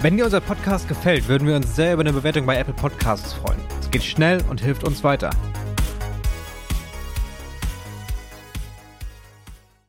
Wenn 0.02 0.18
dir 0.18 0.26
unser 0.26 0.42
Podcast 0.42 0.86
gefällt, 0.88 1.28
würden 1.28 1.48
wir 1.48 1.56
uns 1.56 1.74
sehr 1.74 1.94
über 1.94 2.02
eine 2.02 2.12
Bewertung 2.12 2.44
bei 2.44 2.58
Apple 2.58 2.74
Podcasts 2.74 3.32
freuen. 3.32 3.58
Es 3.80 3.90
geht 3.90 4.04
schnell 4.04 4.42
und 4.50 4.60
hilft 4.60 4.84
uns 4.84 5.02
weiter. 5.02 5.30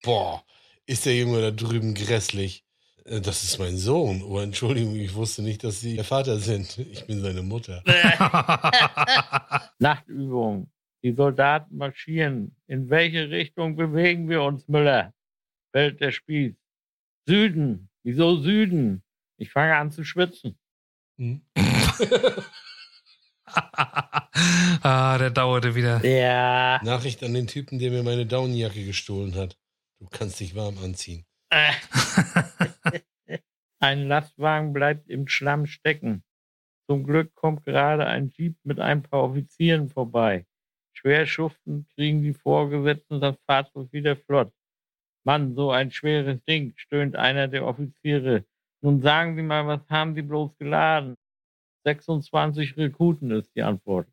Boah, 0.05 0.43
ist 0.85 1.05
der 1.07 1.15
Junge 1.17 1.41
da 1.41 1.49
drüben 1.51 1.95
grässlich. 1.95 2.63
Äh, 3.05 3.21
Das 3.21 3.43
ist 3.43 3.57
mein 3.57 3.77
Sohn. 3.77 4.21
Oh, 4.23 4.39
Entschuldigung, 4.39 4.95
ich 4.95 5.13
wusste 5.15 5.41
nicht, 5.41 5.63
dass 5.63 5.81
Sie 5.81 5.95
Ihr 5.95 6.03
Vater 6.03 6.37
sind. 6.37 6.77
Ich 6.77 7.05
bin 7.07 7.21
seine 7.21 7.41
Mutter. 7.41 7.81
Nachtübung. 9.79 10.69
Die 11.03 11.13
Soldaten 11.13 11.77
marschieren. 11.77 12.55
In 12.67 12.89
welche 12.89 13.29
Richtung 13.29 13.75
bewegen 13.75 14.29
wir 14.29 14.41
uns, 14.43 14.67
Müller? 14.67 15.13
Fällt 15.71 16.01
der 16.01 16.11
Spieß. 16.11 16.53
Süden. 17.27 17.89
Wieso 18.03 18.37
Süden? 18.37 19.01
Ich 19.37 19.51
fange 19.51 19.75
an 19.75 19.91
zu 19.91 20.03
schwitzen. 20.03 20.57
Hm? 21.17 21.41
ah, 23.45 25.17
der 25.17 25.31
dauerte 25.31 25.73
wieder. 25.75 26.05
Ja. 26.05 26.79
Nachricht 26.83 27.23
an 27.23 27.33
den 27.33 27.47
Typen, 27.47 27.79
der 27.79 27.89
mir 27.91 28.03
meine 28.03 28.25
Daunenjacke 28.27 28.85
gestohlen 28.85 29.35
hat. 29.35 29.57
Du 30.05 30.17
kannst 30.17 30.39
dich 30.39 30.55
warm 30.55 30.77
anziehen. 30.77 31.25
Äh. 31.49 31.71
Ein 33.79 34.07
Lastwagen 34.07 34.71
bleibt 34.71 35.09
im 35.09 35.27
Schlamm 35.27 35.65
stecken. 35.65 36.23
Zum 36.87 37.03
Glück 37.03 37.33
kommt 37.33 37.65
gerade 37.65 38.05
ein 38.05 38.29
Jeep 38.29 38.55
mit 38.63 38.79
ein 38.79 39.01
paar 39.01 39.23
Offizieren 39.23 39.89
vorbei. 39.89 40.45
Schwer 40.93 41.25
schuftend 41.25 41.89
kriegen 41.95 42.21
die 42.21 42.33
Vorgesetzten 42.33 43.19
das 43.19 43.35
Fahrzeug 43.47 43.91
wieder 43.91 44.15
flott. 44.15 44.53
Mann, 45.23 45.55
so 45.55 45.71
ein 45.71 45.89
schweres 45.89 46.43
Ding, 46.45 46.73
stöhnt 46.75 47.15
einer 47.15 47.47
der 47.47 47.65
Offiziere. 47.65 48.45
Nun 48.81 49.01
sagen 49.01 49.35
Sie 49.35 49.41
mal, 49.41 49.65
was 49.65 49.81
haben 49.89 50.13
Sie 50.13 50.21
bloß 50.21 50.55
geladen? 50.59 51.15
26 51.85 52.77
Rekruten 52.77 53.31
ist 53.31 53.49
die 53.55 53.63
Antwort. 53.63 54.07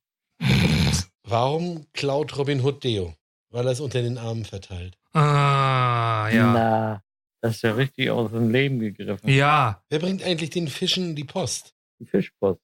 Warum 1.23 1.87
klaut 1.93 2.37
Robin 2.39 2.63
Hood 2.63 2.83
Deo? 2.83 3.15
Weil 3.51 3.67
er 3.67 3.73
es 3.73 3.81
unter 3.81 4.01
den 4.01 4.17
Armen 4.17 4.47
verteilt. 4.47 4.97
Ah, 5.13 6.29
ja. 6.33 6.53
Na, 6.53 7.03
das 7.41 7.57
ist 7.57 7.63
ja 7.63 7.73
richtig 7.73 8.11
aus 8.11 8.31
dem 8.31 8.51
Leben 8.51 8.79
gegriffen. 8.79 9.29
Ja. 9.29 9.83
Wer 9.91 9.99
bringt 9.99 10.23
eigentlich 10.23 10.51
den 10.51 10.69
Fischen 10.69 11.17
die 11.17 11.25
Post? 11.25 11.75
Die 11.99 12.07
Fischpost. 12.07 12.61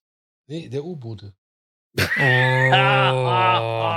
Nee, 0.47 0.69
der 0.69 0.85
U-Boote. 0.85 1.35
Oh. 1.99 2.03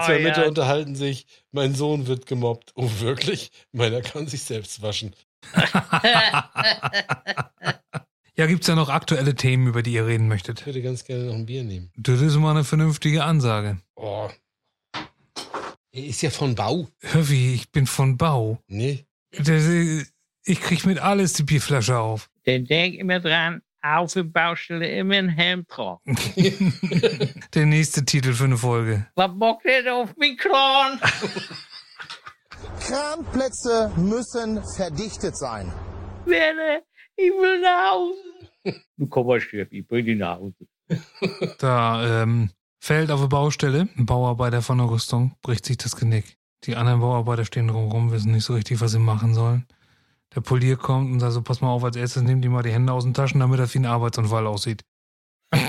Zwei 0.05 0.17
ja. 0.17 0.27
Mütter 0.27 0.47
unterhalten 0.47 0.95
sich, 0.95 1.27
mein 1.51 1.75
Sohn 1.75 2.07
wird 2.07 2.25
gemobbt. 2.25 2.73
Oh, 2.75 2.89
wirklich? 2.99 3.51
Meiner 3.71 4.01
kann 4.01 4.27
sich 4.27 4.43
selbst 4.43 4.81
waschen. 4.81 5.15
ja, 8.35 8.47
gibt's 8.47 8.67
ja 8.67 8.75
noch 8.75 8.89
aktuelle 8.89 9.35
Themen, 9.35 9.67
über 9.67 9.83
die 9.83 9.93
ihr 9.93 10.07
reden 10.07 10.27
möchtet? 10.27 10.61
Ich 10.61 10.65
würde 10.65 10.81
ganz 10.81 11.03
gerne 11.03 11.25
noch 11.25 11.35
ein 11.35 11.45
Bier 11.45 11.63
nehmen. 11.63 11.91
Das 11.95 12.21
ist 12.21 12.35
mal 12.37 12.51
eine 12.51 12.63
vernünftige 12.63 13.23
Ansage. 13.23 13.79
Oh. 13.95 14.29
Er 15.93 16.05
ist 16.05 16.21
ja 16.21 16.29
von 16.29 16.55
Bau. 16.55 16.87
Hör 17.01 17.29
wie, 17.29 17.53
ich 17.53 17.69
bin 17.71 17.85
von 17.85 18.17
Bau. 18.17 18.59
Nee. 18.67 19.05
Das, 19.31 19.67
Ich 20.45 20.59
krieg 20.61 20.85
mit 20.85 20.99
alles 20.99 21.33
die 21.33 21.43
Bierflasche 21.43 21.99
auf. 21.99 22.29
Denn 22.45 22.65
denk 22.65 22.95
immer 22.95 23.19
dran, 23.19 23.61
auf 23.81 24.13
der 24.13 24.23
Baustelle 24.23 24.89
immer 24.89 25.15
ein 25.15 25.29
Helm 25.29 25.67
tragen. 25.67 26.01
Der 27.53 27.65
nächste 27.65 28.05
Titel 28.05 28.33
für 28.33 28.45
eine 28.45 28.57
Folge. 28.57 29.07
Was 29.15 29.31
bockt 29.37 29.65
ihr 29.65 29.93
auf 29.93 30.15
mich 30.15 30.37
Kran? 30.37 30.99
Kranplätze 32.79 33.91
müssen 33.97 34.63
verdichtet 34.75 35.37
sein. 35.37 35.71
Werde, 36.25 36.83
ich 37.15 37.31
will 37.31 37.61
nach 37.61 37.91
Hause. 37.91 38.79
Du 38.97 39.07
komm 39.07 39.27
mal, 39.27 39.41
Chef, 39.41 39.67
ich 39.71 39.87
bring 39.87 40.05
dich 40.05 40.17
nach 40.17 40.37
Hause. 40.37 40.67
Da 41.59 42.23
ähm, 42.23 42.51
fällt 42.81 43.11
auf 43.11 43.21
der 43.21 43.27
Baustelle 43.27 43.87
ein 43.95 44.05
Bauarbeiter 44.07 44.61
von 44.61 44.79
der 44.79 44.89
Rüstung, 44.89 45.35
bricht 45.43 45.65
sich 45.65 45.77
das 45.77 45.95
Genick. 45.95 46.37
Die 46.63 46.75
anderen 46.75 46.99
Bauarbeiter 46.99 47.45
stehen 47.45 47.67
drumherum, 47.67 48.11
wissen 48.11 48.31
nicht 48.31 48.43
so 48.43 48.53
richtig, 48.53 48.81
was 48.81 48.91
sie 48.91 48.99
machen 48.99 49.33
sollen. 49.35 49.67
Der 50.35 50.41
Polier 50.41 50.77
kommt 50.77 51.11
und 51.11 51.19
sagt 51.19 51.33
so, 51.33 51.41
pass 51.41 51.61
mal 51.61 51.69
auf, 51.69 51.83
als 51.83 51.95
erstes 51.95 52.23
nehmt 52.23 52.43
die 52.43 52.49
mal 52.49 52.63
die 52.63 52.71
Hände 52.71 52.91
aus 52.91 53.03
den 53.03 53.13
Taschen, 53.13 53.39
damit 53.39 53.59
das 53.59 53.73
wie 53.75 53.79
ein 53.79 53.85
Arbeitsunfall 53.85 54.47
aussieht. 54.47 54.83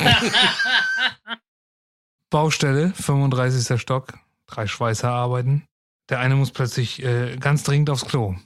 Baustelle, 2.31 2.95
35. 2.95 3.81
Stock, 3.81 4.15
drei 4.47 4.67
Schweißer 4.67 5.11
arbeiten. 5.11 5.67
Der 6.09 6.19
eine 6.21 6.37
muss 6.37 6.51
plötzlich 6.51 7.03
äh, 7.03 7.37
ganz 7.37 7.63
dringend 7.63 7.91
aufs 7.91 8.07
Klo. 8.07 8.37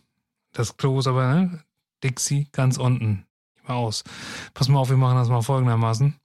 Das 0.53 0.77
Klo 0.77 0.99
ist 0.99 1.07
aber, 1.07 1.35
ne, 1.35 1.65
Dixie, 2.03 2.49
ganz 2.51 2.79
unten. 2.79 3.27
Mal 3.63 3.75
aus. 3.75 4.03
Pass 4.55 4.69
mal 4.69 4.81
auf, 4.81 4.91
wir 4.91 4.97
machen 4.97 5.19
das 5.19 5.29
mal 5.29 5.43
folgendermaßen. 5.43 6.19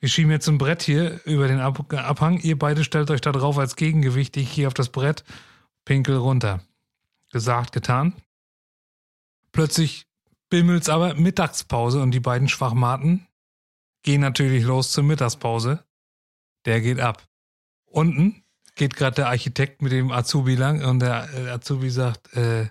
Wir 0.00 0.08
schieben 0.08 0.30
jetzt 0.30 0.48
ein 0.48 0.56
Brett 0.56 0.82
hier 0.82 1.20
über 1.26 1.46
den 1.46 1.60
Ab 1.60 1.92
Abhang. 1.92 2.38
Ihr 2.40 2.58
beide 2.58 2.84
stellt 2.84 3.10
euch 3.10 3.20
da 3.20 3.32
drauf 3.32 3.58
als 3.58 3.76
Gegengewicht. 3.76 4.36
Ich 4.38 4.54
gehe 4.54 4.66
auf 4.66 4.74
das 4.74 4.88
Brett, 4.88 5.24
pinkel 5.84 6.16
runter. 6.16 6.60
Gesagt, 7.30 7.72
getan. 7.72 8.14
Plötzlich 9.52 10.06
bimmelt's 10.48 10.88
aber 10.88 11.14
Mittagspause 11.14 12.00
und 12.00 12.12
die 12.12 12.20
beiden 12.20 12.48
Schwachmaten 12.48 13.26
gehen 14.02 14.22
natürlich 14.22 14.64
los 14.64 14.90
zur 14.90 15.04
Mittagspause. 15.04 15.84
Der 16.64 16.80
geht 16.80 16.98
ab. 16.98 17.28
Unten 17.84 18.42
geht 18.76 18.96
gerade 18.96 19.16
der 19.16 19.28
Architekt 19.28 19.82
mit 19.82 19.92
dem 19.92 20.10
Azubi 20.10 20.54
lang 20.54 20.82
und 20.82 21.00
der 21.00 21.28
äh, 21.34 21.50
Azubi 21.50 21.90
sagt, 21.90 22.32
äh, 22.34 22.68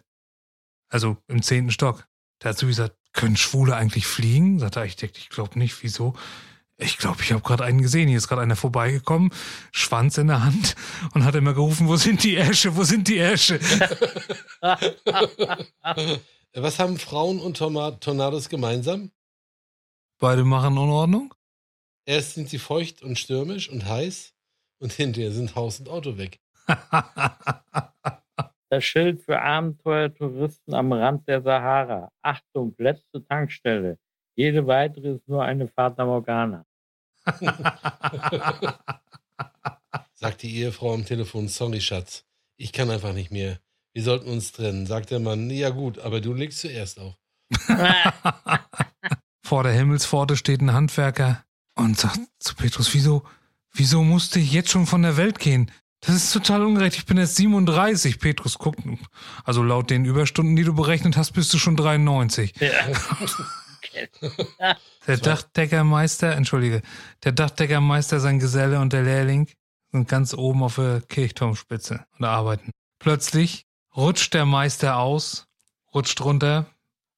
also 0.89 1.17
im 1.27 1.43
zehnten 1.43 1.71
Stock. 1.71 2.07
Der 2.41 2.51
Azubi 2.51 2.73
sagt, 2.73 2.95
können 3.13 3.37
Schwule 3.37 3.75
eigentlich 3.75 4.07
fliegen? 4.07 4.59
Sagt 4.59 4.75
der 4.75 4.83
Architekt, 4.83 5.17
ich 5.17 5.29
glaube 5.29 5.59
nicht. 5.59 5.83
Wieso? 5.83 6.15
Ich 6.81 6.97
glaube, 6.97 7.21
ich 7.21 7.33
habe 7.33 7.41
gerade 7.41 7.65
einen 7.65 7.81
gesehen. 7.81 8.07
Hier 8.07 8.17
ist 8.17 8.29
gerade 8.29 8.41
einer 8.41 8.55
vorbeigekommen, 8.55 9.31
Schwanz 9.71 10.17
in 10.17 10.27
der 10.27 10.45
Hand 10.45 10.75
und 11.13 11.25
hat 11.25 11.35
immer 11.35 11.53
gerufen, 11.53 11.89
wo 11.89 11.97
sind 11.97 12.23
die 12.23 12.35
Ärsche, 12.35 12.75
wo 12.77 12.83
sind 12.83 13.09
die 13.09 13.17
Ärsche? 13.17 13.59
Was 16.53 16.79
haben 16.79 16.97
Frauen 16.97 17.39
und 17.39 17.57
Tornados 17.57 18.47
gemeinsam? 18.47 19.11
Beide 20.19 20.45
machen 20.45 20.77
Unordnung? 20.77 21.33
Erst 22.05 22.35
sind 22.35 22.49
sie 22.49 22.59
feucht 22.59 23.03
und 23.03 23.19
stürmisch 23.19 23.69
und 23.69 23.85
heiß 23.85 24.33
und 24.79 24.93
hinterher 24.93 25.31
sind 25.31 25.55
Haus 25.55 25.79
und 25.79 25.89
Auto 25.89 26.17
weg. 26.17 26.39
Das 28.71 28.85
Schild 28.85 29.23
für 29.23 29.41
Abenteuertouristen 29.41 30.75
am 30.75 30.93
Rand 30.93 31.27
der 31.27 31.41
Sahara. 31.41 32.11
Achtung, 32.21 32.75
letzte 32.77 33.25
Tankstelle. 33.25 33.97
Jede 34.35 34.67
weitere 34.67 35.15
ist 35.15 35.27
nur 35.27 35.43
eine 35.43 35.67
Fata 35.67 36.05
Morgana. 36.05 36.65
Sagt 40.13 40.41
die 40.41 40.55
Ehefrau 40.57 40.93
am 40.93 41.05
Telefon, 41.05 41.47
sorry 41.47 41.81
Schatz, 41.81 42.25
ich 42.57 42.71
kann 42.73 42.89
einfach 42.89 43.13
nicht 43.13 43.31
mehr. 43.31 43.59
Wir 43.93 44.03
sollten 44.03 44.29
uns 44.29 44.51
trennen. 44.51 44.85
Sagt 44.85 45.11
der 45.11 45.19
Mann, 45.19 45.49
ja 45.49 45.69
gut, 45.69 45.99
aber 45.99 46.21
du 46.21 46.33
legst 46.33 46.59
zuerst 46.59 46.99
auf. 46.99 47.15
Vor 49.43 49.63
der 49.63 49.73
Himmelspforte 49.73 50.37
steht 50.37 50.61
ein 50.61 50.73
Handwerker 50.73 51.43
und 51.75 51.97
sagt 51.97 52.19
zu 52.39 52.55
Petrus, 52.55 52.93
wieso, 52.93 53.23
wieso 53.73 54.03
musste 54.03 54.39
ich 54.39 54.51
jetzt 54.51 54.69
schon 54.69 54.85
von 54.85 55.01
der 55.01 55.17
Welt 55.17 55.39
gehen? 55.39 55.71
Das 56.01 56.15
ist 56.15 56.31
total 56.31 56.63
ungerecht. 56.63 56.95
Ich 56.97 57.05
bin 57.05 57.17
jetzt 57.17 57.35
37. 57.35 58.19
Petrus 58.19 58.57
guckt, 58.57 58.79
also 59.43 59.63
laut 59.63 59.89
den 59.89 60.05
Überstunden, 60.05 60.55
die 60.55 60.63
du 60.63 60.73
berechnet 60.73 61.17
hast, 61.17 61.31
bist 61.31 61.53
du 61.53 61.57
schon 61.57 61.75
93. 61.75 62.53
Der 65.07 65.17
Dachdeckermeister, 65.17 66.33
entschuldige, 66.35 66.81
der 67.23 67.31
Dachdeckermeister, 67.31 68.19
sein 68.19 68.39
Geselle 68.39 68.79
und 68.79 68.93
der 68.93 69.03
Lehrling 69.03 69.49
sind 69.91 70.07
ganz 70.07 70.33
oben 70.33 70.63
auf 70.63 70.75
der 70.75 71.01
Kirchturmspitze 71.01 72.05
und 72.17 72.25
arbeiten. 72.25 72.71
Plötzlich 72.99 73.65
rutscht 73.95 74.33
der 74.33 74.45
Meister 74.45 74.97
aus, 74.97 75.47
rutscht 75.93 76.21
runter 76.21 76.67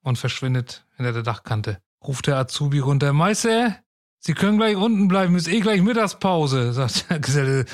und 0.02 0.16
verschwindet 0.16 0.86
hinter 0.96 1.12
der 1.12 1.22
Dachkante. 1.22 1.78
Ruft 2.02 2.26
der 2.26 2.38
Azubi 2.38 2.78
runter, 2.78 3.12
Meister, 3.12 3.76
Sie 4.24 4.34
können 4.34 4.56
gleich 4.56 4.76
unten 4.76 5.08
bleiben, 5.08 5.34
ist 5.34 5.48
eh 5.48 5.58
gleich 5.58 5.82
Mittagspause, 5.82 6.72
sagt 6.74 7.10
der 7.10 7.18
Geselle. 7.18 7.64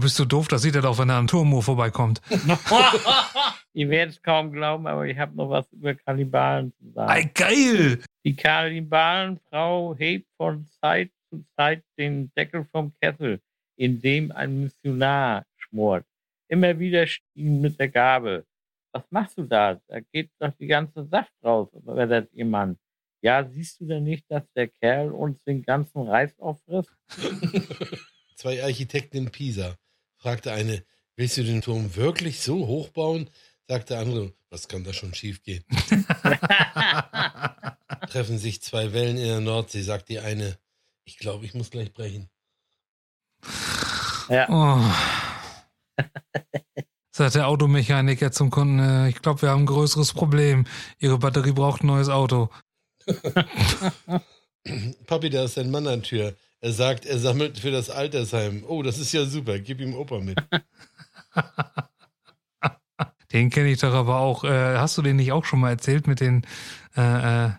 Bist 0.00 0.18
du 0.18 0.24
doof, 0.24 0.48
das 0.48 0.62
sieht 0.62 0.74
er 0.74 0.80
doch, 0.80 0.98
wenn 0.98 1.10
er 1.10 1.16
am 1.16 1.26
Turmo 1.26 1.60
vorbeikommt. 1.60 2.22
Ihr 3.74 3.90
werdet 3.90 4.14
es 4.14 4.22
kaum 4.22 4.50
glauben, 4.50 4.86
aber 4.86 5.06
ich 5.06 5.18
habe 5.18 5.36
noch 5.36 5.50
was 5.50 5.70
über 5.72 5.94
Kannibalen 5.94 6.72
zu 6.78 6.90
sagen. 6.92 7.12
Ey, 7.12 7.30
geil! 7.34 8.02
Die 8.24 8.34
Kannibalenfrau 8.34 9.94
hebt 9.96 10.26
von 10.38 10.66
Zeit 10.80 11.10
zu 11.28 11.44
Zeit 11.54 11.84
den 11.98 12.32
Deckel 12.34 12.66
vom 12.72 12.92
Kessel, 13.00 13.38
in 13.76 14.00
dem 14.00 14.32
ein 14.32 14.62
Missionar 14.62 15.44
schmort. 15.58 16.04
immer 16.48 16.78
wieder 16.78 17.06
stiegen 17.06 17.60
mit 17.60 17.78
der 17.78 17.88
Gabel. 17.88 18.44
Was 18.92 19.04
machst 19.10 19.38
du 19.38 19.42
da? 19.44 19.78
Da 19.86 20.00
geht 20.00 20.30
doch 20.40 20.52
die 20.58 20.66
ganze 20.66 21.04
Saft 21.04 21.32
raus, 21.44 21.68
erwidert 21.86 22.28
ihr 22.32 22.46
Mann. 22.46 22.76
Ja, 23.22 23.44
siehst 23.44 23.80
du 23.80 23.86
denn 23.86 24.04
nicht, 24.04 24.24
dass 24.30 24.44
der 24.54 24.68
Kerl 24.68 25.12
uns 25.12 25.42
den 25.44 25.62
ganzen 25.62 26.08
Reis 26.08 26.38
auffrisst? 26.38 26.90
Zwei 28.36 28.62
Architekten 28.62 29.18
in 29.18 29.30
Pisa. 29.30 29.76
Fragte 30.16 30.52
eine, 30.52 30.82
willst 31.16 31.36
du 31.36 31.44
den 31.44 31.60
Turm 31.60 31.94
wirklich 31.96 32.40
so 32.40 32.66
hoch 32.66 32.88
bauen? 32.88 33.28
Sagte 33.68 33.94
der 33.94 34.02
andere, 34.02 34.32
was 34.48 34.68
kann 34.68 34.84
da 34.84 34.92
schon 34.92 35.14
schief 35.14 35.42
gehen? 35.42 35.64
Treffen 38.10 38.38
sich 38.38 38.62
zwei 38.62 38.92
Wellen 38.92 39.18
in 39.18 39.24
der 39.24 39.40
Nordsee, 39.40 39.82
sagt 39.82 40.08
die 40.08 40.18
eine, 40.18 40.56
ich 41.04 41.18
glaube, 41.18 41.44
ich 41.44 41.54
muss 41.54 41.70
gleich 41.70 41.92
brechen. 41.92 42.30
Ja. 44.28 44.48
Oh. 44.48 44.82
Sagt 47.12 47.34
der 47.34 47.48
Automechaniker 47.48 48.32
zum 48.32 48.50
Kunden, 48.50 48.78
äh, 48.78 49.08
ich 49.08 49.20
glaube, 49.20 49.42
wir 49.42 49.50
haben 49.50 49.62
ein 49.62 49.66
größeres 49.66 50.14
Problem. 50.14 50.64
Ihre 50.98 51.18
Batterie 51.18 51.52
braucht 51.52 51.82
ein 51.82 51.88
neues 51.88 52.08
Auto. 52.08 52.48
Papi, 55.06 55.30
da 55.30 55.44
ist 55.44 55.58
ein 55.58 55.70
Mann 55.70 55.86
an 55.86 56.00
der 56.00 56.08
Tür. 56.08 56.34
Er 56.60 56.72
sagt, 56.72 57.06
er 57.06 57.18
sammelt 57.18 57.58
für 57.58 57.70
das 57.70 57.88
Altersheim. 57.88 58.64
Oh, 58.68 58.82
das 58.82 58.98
ist 58.98 59.12
ja 59.12 59.24
super. 59.24 59.58
Gib 59.58 59.80
ihm 59.80 59.94
Opa 59.94 60.18
mit. 60.18 60.38
Den 63.32 63.50
kenne 63.50 63.70
ich 63.70 63.80
doch 63.80 63.94
aber 63.94 64.18
auch. 64.18 64.44
Äh, 64.44 64.76
hast 64.76 64.98
du 64.98 65.02
den 65.02 65.16
nicht 65.16 65.32
auch 65.32 65.44
schon 65.44 65.60
mal 65.60 65.70
erzählt 65.70 66.06
mit 66.06 66.20
den, 66.20 66.46
äh, 66.96 67.46
äh, 67.46 67.50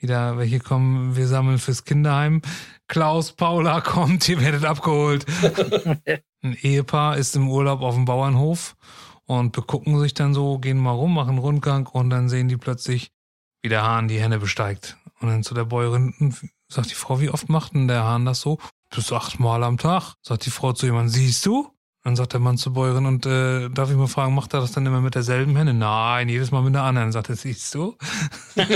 wieder, 0.00 0.38
welche 0.38 0.58
kommen, 0.58 1.16
wir 1.16 1.28
sammeln 1.28 1.58
fürs 1.58 1.84
Kinderheim. 1.84 2.42
Klaus, 2.88 3.32
Paula 3.32 3.80
kommt, 3.82 4.28
ihr 4.28 4.40
werdet 4.40 4.64
abgeholt. 4.64 5.24
Ein 6.42 6.56
Ehepaar 6.60 7.18
ist 7.18 7.36
im 7.36 7.48
Urlaub 7.48 7.82
auf 7.82 7.94
dem 7.94 8.06
Bauernhof 8.06 8.74
und 9.26 9.52
begucken 9.52 10.00
sich 10.00 10.14
dann 10.14 10.34
so, 10.34 10.58
gehen 10.58 10.78
mal 10.78 10.90
rum, 10.90 11.14
machen 11.14 11.38
Rundgang 11.38 11.86
und 11.86 12.10
dann 12.10 12.28
sehen 12.28 12.48
die 12.48 12.56
plötzlich, 12.56 13.12
wie 13.62 13.68
der 13.68 13.82
Hahn 13.82 14.08
die 14.08 14.20
Henne 14.20 14.38
besteigt. 14.38 14.96
Und 15.20 15.28
dann 15.28 15.42
zu 15.42 15.54
der 15.54 15.64
Bäuerin 15.64 16.34
sagt 16.68 16.90
die 16.90 16.96
Frau, 16.96 17.20
wie 17.20 17.30
oft 17.30 17.48
macht 17.48 17.74
denn 17.74 17.88
der 17.88 18.04
Hahn 18.04 18.24
das 18.24 18.40
so? 18.40 18.58
Bis 18.94 19.12
achtmal 19.12 19.62
am 19.62 19.78
Tag. 19.78 20.14
Sagt 20.22 20.44
die 20.44 20.50
Frau 20.50 20.72
zu 20.72 20.86
jemandem, 20.86 21.10
siehst 21.10 21.46
du? 21.46 21.70
Dann 22.04 22.16
sagt 22.16 22.32
der 22.32 22.40
Mann 22.40 22.58
zur 22.58 22.72
Bäuerin, 22.72 23.06
und 23.06 23.26
äh, 23.26 23.68
darf 23.70 23.88
ich 23.88 23.96
mal 23.96 24.08
fragen, 24.08 24.34
macht 24.34 24.52
er 24.54 24.60
das 24.60 24.72
dann 24.72 24.84
immer 24.84 25.00
mit 25.00 25.14
derselben 25.14 25.56
Henne? 25.56 25.72
Nein, 25.72 26.28
jedes 26.28 26.50
Mal 26.50 26.62
mit 26.62 26.74
der 26.74 26.82
anderen. 26.82 27.12
Sagt 27.12 27.28
er, 27.28 27.36
siehst 27.36 27.72
du? 27.76 27.96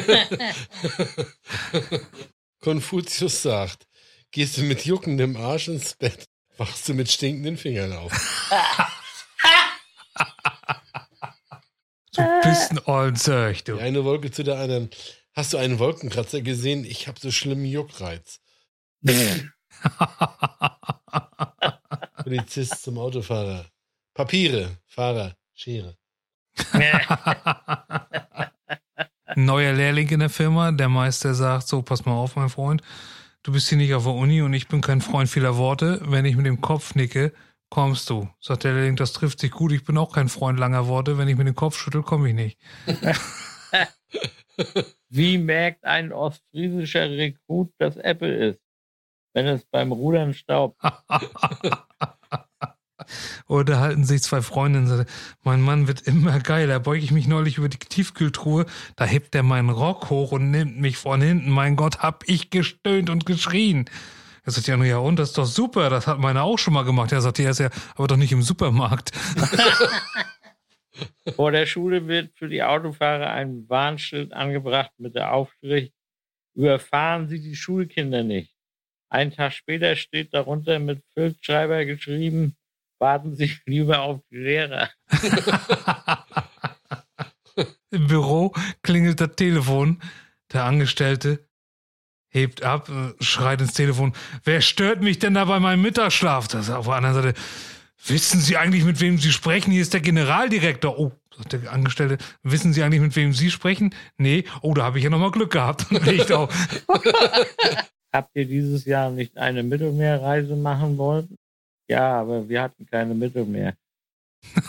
Konfuzius 2.60 3.42
sagt, 3.42 3.88
gehst 4.30 4.56
du 4.58 4.62
mit 4.62 4.84
juckendem 4.84 5.36
Arsch 5.36 5.66
ins 5.66 5.94
Bett, 5.94 6.26
wachst 6.56 6.88
du 6.88 6.94
mit 6.94 7.10
stinkenden 7.10 7.56
Fingern 7.56 7.92
auf. 7.94 8.12
Du 12.16 12.40
bist 12.42 12.70
ein 12.70 12.80
Ollenzeug, 12.86 13.64
du. 13.64 13.76
Die 13.76 13.82
eine 13.82 14.04
Wolke 14.04 14.30
zu 14.30 14.42
der 14.42 14.58
anderen. 14.58 14.90
Hast 15.34 15.52
du 15.52 15.58
einen 15.58 15.78
Wolkenkratzer 15.78 16.40
gesehen? 16.40 16.84
Ich 16.84 17.08
habe 17.08 17.20
so 17.20 17.30
schlimmen 17.30 17.66
Juckreiz. 17.66 18.40
Polizist 22.22 22.82
zum 22.82 22.98
Autofahrer. 22.98 23.66
Papiere, 24.14 24.78
Fahrer, 24.86 25.36
Schere. 25.54 25.96
Neuer 29.36 29.74
Lehrling 29.74 30.08
in 30.08 30.20
der 30.20 30.30
Firma, 30.30 30.72
der 30.72 30.88
Meister 30.88 31.34
sagt, 31.34 31.68
so, 31.68 31.82
pass 31.82 32.06
mal 32.06 32.14
auf, 32.14 32.36
mein 32.36 32.48
Freund, 32.48 32.80
du 33.42 33.52
bist 33.52 33.68
hier 33.68 33.76
nicht 33.76 33.92
auf 33.92 34.04
der 34.04 34.14
Uni 34.14 34.40
und 34.40 34.54
ich 34.54 34.68
bin 34.68 34.80
kein 34.80 35.02
Freund 35.02 35.28
vieler 35.28 35.58
Worte. 35.58 36.00
Wenn 36.04 36.24
ich 36.24 36.36
mit 36.36 36.46
dem 36.46 36.62
Kopf 36.62 36.94
nicke, 36.94 37.34
kommst 37.76 38.08
du. 38.08 38.26
Sagt 38.40 38.64
der 38.64 38.72
Lehrling, 38.72 38.96
das 38.96 39.12
trifft 39.12 39.38
sich 39.38 39.50
gut, 39.50 39.70
ich 39.70 39.84
bin 39.84 39.98
auch 39.98 40.14
kein 40.14 40.30
Freund 40.30 40.58
langer 40.58 40.86
Worte. 40.86 41.18
Wenn 41.18 41.28
ich 41.28 41.36
mit 41.36 41.46
dem 41.46 41.54
Kopf 41.54 41.76
schüttel, 41.76 42.02
komme 42.02 42.30
ich 42.30 42.34
nicht. 42.34 42.58
Wie 45.10 45.36
merkt 45.36 45.84
ein 45.84 46.10
ostfriesischer 46.10 47.10
Rekrut, 47.10 47.74
dass 47.76 47.98
Apple 47.98 48.34
ist, 48.34 48.62
wenn 49.34 49.46
es 49.46 49.66
beim 49.66 49.92
Rudern 49.92 50.32
staubt? 50.32 50.80
Oder 53.46 53.78
halten 53.78 54.04
sich 54.04 54.22
zwei 54.22 54.40
Freundinnen, 54.40 55.04
mein 55.42 55.60
Mann 55.60 55.86
wird 55.86 56.00
immer 56.00 56.40
geiler. 56.40 56.80
Beuge 56.80 57.04
ich 57.04 57.12
mich 57.12 57.26
neulich 57.26 57.58
über 57.58 57.68
die 57.68 57.76
Tiefkühltruhe, 57.76 58.64
da 58.96 59.04
hebt 59.04 59.34
er 59.34 59.42
meinen 59.42 59.68
Rock 59.68 60.08
hoch 60.08 60.32
und 60.32 60.50
nimmt 60.50 60.80
mich 60.80 60.96
von 60.96 61.20
hinten. 61.20 61.50
Mein 61.50 61.76
Gott, 61.76 61.98
hab 61.98 62.26
ich 62.26 62.48
gestöhnt 62.48 63.10
und 63.10 63.26
geschrien. 63.26 63.90
Er 64.46 64.52
sagt 64.52 64.68
ja 64.68 64.76
nur, 64.76 64.86
ja 64.86 64.98
und, 64.98 65.18
das 65.18 65.30
ist 65.30 65.38
doch 65.38 65.44
super, 65.44 65.90
das 65.90 66.06
hat 66.06 66.20
meine 66.20 66.44
auch 66.44 66.56
schon 66.56 66.72
mal 66.72 66.84
gemacht. 66.84 67.10
Er 67.10 67.20
sagt, 67.20 67.40
ja, 67.40 67.50
ist 67.50 67.58
ja 67.58 67.68
aber 67.96 68.06
doch 68.06 68.16
nicht 68.16 68.30
im 68.30 68.42
Supermarkt. 68.42 69.10
Vor 71.34 71.50
der 71.50 71.66
Schule 71.66 72.06
wird 72.06 72.30
für 72.38 72.48
die 72.48 72.62
Autofahrer 72.62 73.30
ein 73.30 73.68
Warnschild 73.68 74.32
angebracht 74.32 74.92
mit 74.98 75.16
der 75.16 75.32
Aufschrift, 75.32 75.92
überfahren 76.54 77.28
Sie 77.28 77.40
die 77.40 77.56
Schulkinder 77.56 78.22
nicht. 78.22 78.54
Einen 79.08 79.32
Tag 79.32 79.52
später 79.52 79.96
steht 79.96 80.32
darunter 80.32 80.78
mit 80.78 81.02
Filzschreiber 81.14 81.84
geschrieben, 81.84 82.56
warten 83.00 83.34
Sie 83.34 83.52
lieber 83.66 84.02
auf 84.02 84.20
die 84.30 84.36
Lehrer. 84.36 84.90
Im 87.90 88.06
Büro 88.06 88.54
klingelt 88.82 89.20
das 89.20 89.34
Telefon. 89.34 90.00
Der 90.52 90.64
Angestellte 90.64 91.45
hebt 92.36 92.62
ab, 92.62 92.88
äh, 92.88 93.12
schreit 93.22 93.60
ins 93.60 93.72
Telefon, 93.72 94.12
wer 94.44 94.60
stört 94.60 95.02
mich 95.02 95.18
denn 95.18 95.34
da 95.34 95.44
bei 95.46 95.58
meinem 95.58 95.82
Mittagsschlaf? 95.82 96.46
Das 96.48 96.68
ist 96.68 96.74
auf 96.74 96.86
der 96.86 96.94
anderen 96.94 97.14
Seite, 97.14 97.34
wissen 98.06 98.40
Sie 98.40 98.56
eigentlich, 98.56 98.84
mit 98.84 99.00
wem 99.00 99.18
Sie 99.18 99.32
sprechen? 99.32 99.72
Hier 99.72 99.82
ist 99.82 99.94
der 99.94 100.00
Generaldirektor. 100.00 100.98
Oh, 100.98 101.12
sagt 101.36 101.52
der 101.54 101.72
Angestellte, 101.72 102.18
wissen 102.42 102.72
Sie 102.72 102.82
eigentlich, 102.82 103.00
mit 103.00 103.16
wem 103.16 103.32
Sie 103.32 103.50
sprechen? 103.50 103.94
Nee, 104.18 104.44
oh, 104.60 104.74
da 104.74 104.84
habe 104.84 104.98
ich 104.98 105.04
ja 105.04 105.10
nochmal 105.10 105.30
Glück 105.32 105.50
gehabt. 105.52 105.90
Legt 106.04 106.30
auf. 106.30 106.54
Habt 108.12 108.30
ihr 108.34 108.46
dieses 108.46 108.84
Jahr 108.84 109.10
nicht 109.10 109.36
eine 109.36 109.62
Mittelmeerreise 109.62 110.56
machen 110.56 110.96
wollen? 110.96 111.36
Ja, 111.88 112.20
aber 112.20 112.48
wir 112.48 112.62
hatten 112.62 112.86
keine 112.86 113.14
Mittel 113.14 113.44
mehr. 113.44 113.76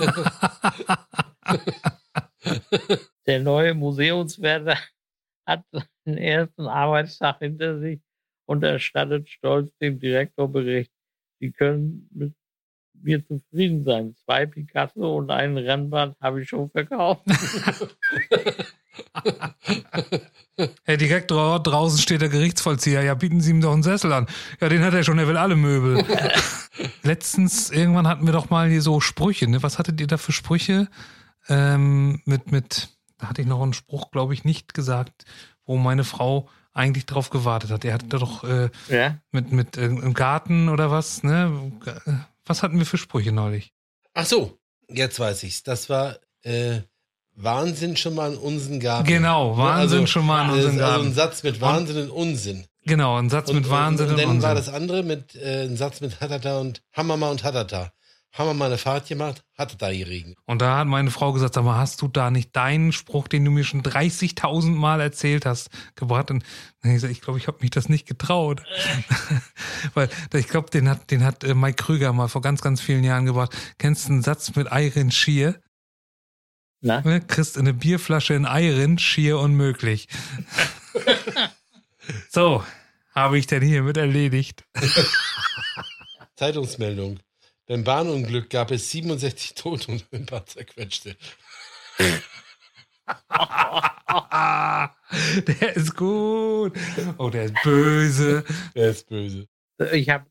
Der 3.25 3.39
neue 3.41 3.73
Museumswärter 3.73 4.77
hat 5.45 5.63
seinen 6.07 6.17
ersten 6.17 6.67
Arbeitstag 6.67 7.39
hinter 7.39 7.79
sich 7.79 7.99
und 8.45 8.63
erstattet 8.63 9.29
stolz 9.29 9.71
dem 9.81 9.99
Direktor 9.99 10.51
Bericht. 10.51 10.91
Sie 11.39 11.51
können 11.51 12.09
mit 12.13 12.33
mir 12.93 13.23
zufrieden 13.25 13.83
sein. 13.83 14.15
Zwei 14.15 14.47
Picasso 14.47 15.17
und 15.17 15.29
einen 15.29 15.57
Rennband 15.57 16.15
habe 16.19 16.41
ich 16.41 16.49
schon 16.49 16.69
verkauft. 16.71 17.23
Herr 20.83 20.97
Direktor, 20.97 21.61
draußen 21.61 21.99
steht 21.99 22.21
der 22.21 22.29
Gerichtsvollzieher. 22.29 23.03
Ja, 23.03 23.13
bieten 23.13 23.41
Sie 23.41 23.51
ihm 23.51 23.61
doch 23.61 23.73
einen 23.73 23.83
Sessel 23.83 24.11
an. 24.11 24.25
Ja, 24.59 24.69
den 24.69 24.81
hat 24.83 24.95
er 24.95 25.03
schon, 25.03 25.19
er 25.19 25.27
will 25.27 25.37
alle 25.37 25.55
Möbel. 25.55 26.03
Letztens, 27.03 27.69
irgendwann 27.69 28.07
hatten 28.07 28.25
wir 28.25 28.33
doch 28.33 28.49
mal 28.49 28.67
hier 28.67 28.81
so 28.81 28.99
Sprüche. 28.99 29.47
Ne? 29.47 29.61
Was 29.61 29.77
hattet 29.77 30.01
ihr 30.01 30.07
da 30.07 30.17
für 30.17 30.31
Sprüche? 30.31 30.87
Ähm, 31.47 32.23
mit, 32.25 32.51
mit, 32.51 32.96
da 33.17 33.27
hatte 33.29 33.41
ich 33.41 33.47
noch 33.47 33.61
einen 33.61 33.73
Spruch, 33.73 34.11
glaube 34.11 34.33
ich, 34.33 34.43
nicht 34.43 34.73
gesagt, 34.73 35.25
wo 35.65 35.77
meine 35.77 36.03
Frau 36.03 36.47
eigentlich 36.73 37.05
drauf 37.05 37.29
gewartet 37.29 37.71
hat. 37.71 37.83
Er 37.85 37.95
hatte 37.95 38.07
doch 38.07 38.43
äh, 38.43 38.69
Ja? 38.89 39.17
mit, 39.31 39.51
mit 39.51 39.77
äh, 39.77 39.85
im 39.85 40.13
Garten 40.13 40.69
oder 40.69 40.91
was, 40.91 41.23
ne? 41.23 41.71
Was 42.45 42.61
hatten 42.63 42.77
wir 42.77 42.85
für 42.85 42.97
Sprüche 42.97 43.31
neulich? 43.31 43.73
Ach 44.13 44.25
so, 44.25 44.57
jetzt 44.87 45.19
weiß 45.19 45.43
ich's. 45.43 45.63
Das 45.63 45.89
war 45.89 46.17
äh, 46.43 46.81
Wahnsinn 47.35 47.97
schon 47.97 48.15
mal 48.15 48.31
in 48.33 48.37
unseren 48.39 48.79
Garten. 48.79 49.07
Genau, 49.07 49.51
Ne, 49.51 49.57
Wahnsinn 49.57 49.99
also, 50.01 50.07
schon 50.07 50.25
mal 50.25 50.43
in 50.45 50.49
äh, 50.49 50.53
unseren 50.53 50.79
Also 50.79 50.79
Garten. 50.93 51.05
ein 51.07 51.13
Satz 51.13 51.43
mit 51.43 51.61
Wahnsinn 51.61 51.97
und 52.03 52.09
Unsinn. 52.11 52.65
Genau, 52.85 53.17
ein 53.17 53.29
Satz 53.29 53.51
mit 53.51 53.69
Wahnsinn 53.69 54.05
und, 54.07 54.13
und, 54.13 54.19
und 54.19 54.21
dann 54.23 54.29
Unsinn. 54.35 54.43
war 54.47 54.55
das 54.55 54.69
andere 54.69 55.03
mit 55.03 55.35
äh, 55.35 55.63
ein 55.65 55.75
Satz 55.75 55.99
mit 56.01 56.21
Hatata 56.21 56.59
und 56.59 56.81
Hammerma 56.93 57.29
und 57.29 57.43
Hatata. 57.43 57.91
Haben 58.33 58.49
wir 58.49 58.53
mal 58.53 58.65
eine 58.65 58.77
Fahrt 58.77 59.07
gemacht, 59.07 59.43
Hatata 59.57 59.91
geregnet. 59.91 60.37
Und 60.45 60.61
da 60.61 60.77
hat 60.77 60.87
meine 60.87 61.09
Frau 61.09 61.33
gesagt, 61.33 61.55
sag 61.55 61.63
mal, 61.63 61.77
hast 61.77 62.01
du 62.01 62.07
da 62.07 62.29
nicht 62.29 62.55
deinen 62.55 62.91
Spruch, 62.91 63.27
den 63.27 63.43
du 63.43 63.51
mir 63.51 63.63
schon 63.63 63.81
30.000 63.81 64.75
Mal 64.75 65.01
erzählt 65.01 65.45
hast, 65.45 65.69
gebracht? 65.95 66.29
Und 66.29 66.43
dann 66.81 66.91
ich 66.91 66.95
gesagt, 66.97 67.13
ich 67.13 67.21
glaube, 67.21 67.39
ich 67.39 67.47
habe 67.47 67.57
mich 67.61 67.71
das 67.71 67.89
nicht 67.89 68.07
getraut. 68.07 68.61
Weil 69.95 70.09
ich 70.33 70.47
glaube, 70.47 70.69
den 70.69 70.87
hat, 70.87 71.09
den 71.09 71.23
hat 71.23 71.43
äh, 71.43 71.55
Mike 71.55 71.83
Krüger 71.83 72.13
mal 72.13 72.27
vor 72.27 72.41
ganz, 72.41 72.61
ganz 72.61 72.79
vielen 72.79 73.03
Jahren 73.03 73.25
gebracht. 73.25 73.55
Kennst 73.79 74.07
du 74.07 74.13
einen 74.13 74.21
Satz 74.21 74.55
mit 74.55 74.71
Eirin 74.71 75.09
Schier? 75.09 75.59
Na? 76.81 77.01
Ne? 77.01 77.21
Kriegst 77.21 77.57
eine 77.57 77.73
Bierflasche 77.73 78.35
in 78.35 78.45
Eirin, 78.45 78.99
schier 78.99 79.39
unmöglich. 79.39 80.07
so, 82.29 82.63
habe 83.15 83.39
ich 83.39 83.47
denn 83.47 83.63
hiermit 83.63 83.97
erledigt. 83.97 84.63
Zeitungsmeldung. 86.35 87.19
Beim 87.67 87.83
Bahnunglück 87.83 88.49
gab 88.49 88.71
es 88.71 88.89
67 88.91 89.53
Tote 89.55 89.91
und 89.91 90.05
ein 90.13 90.25
paar 90.25 90.45
zerquetschte. 90.45 91.17
Der 95.47 95.75
ist 95.75 95.95
gut. 95.95 96.73
Oh, 97.17 97.29
der 97.29 97.45
ist 97.45 97.55
böse. 97.63 98.43
Der 98.75 98.89
ist 98.89 99.07
böse. 99.07 99.47
Ich 99.91 100.09
habe 100.09 100.25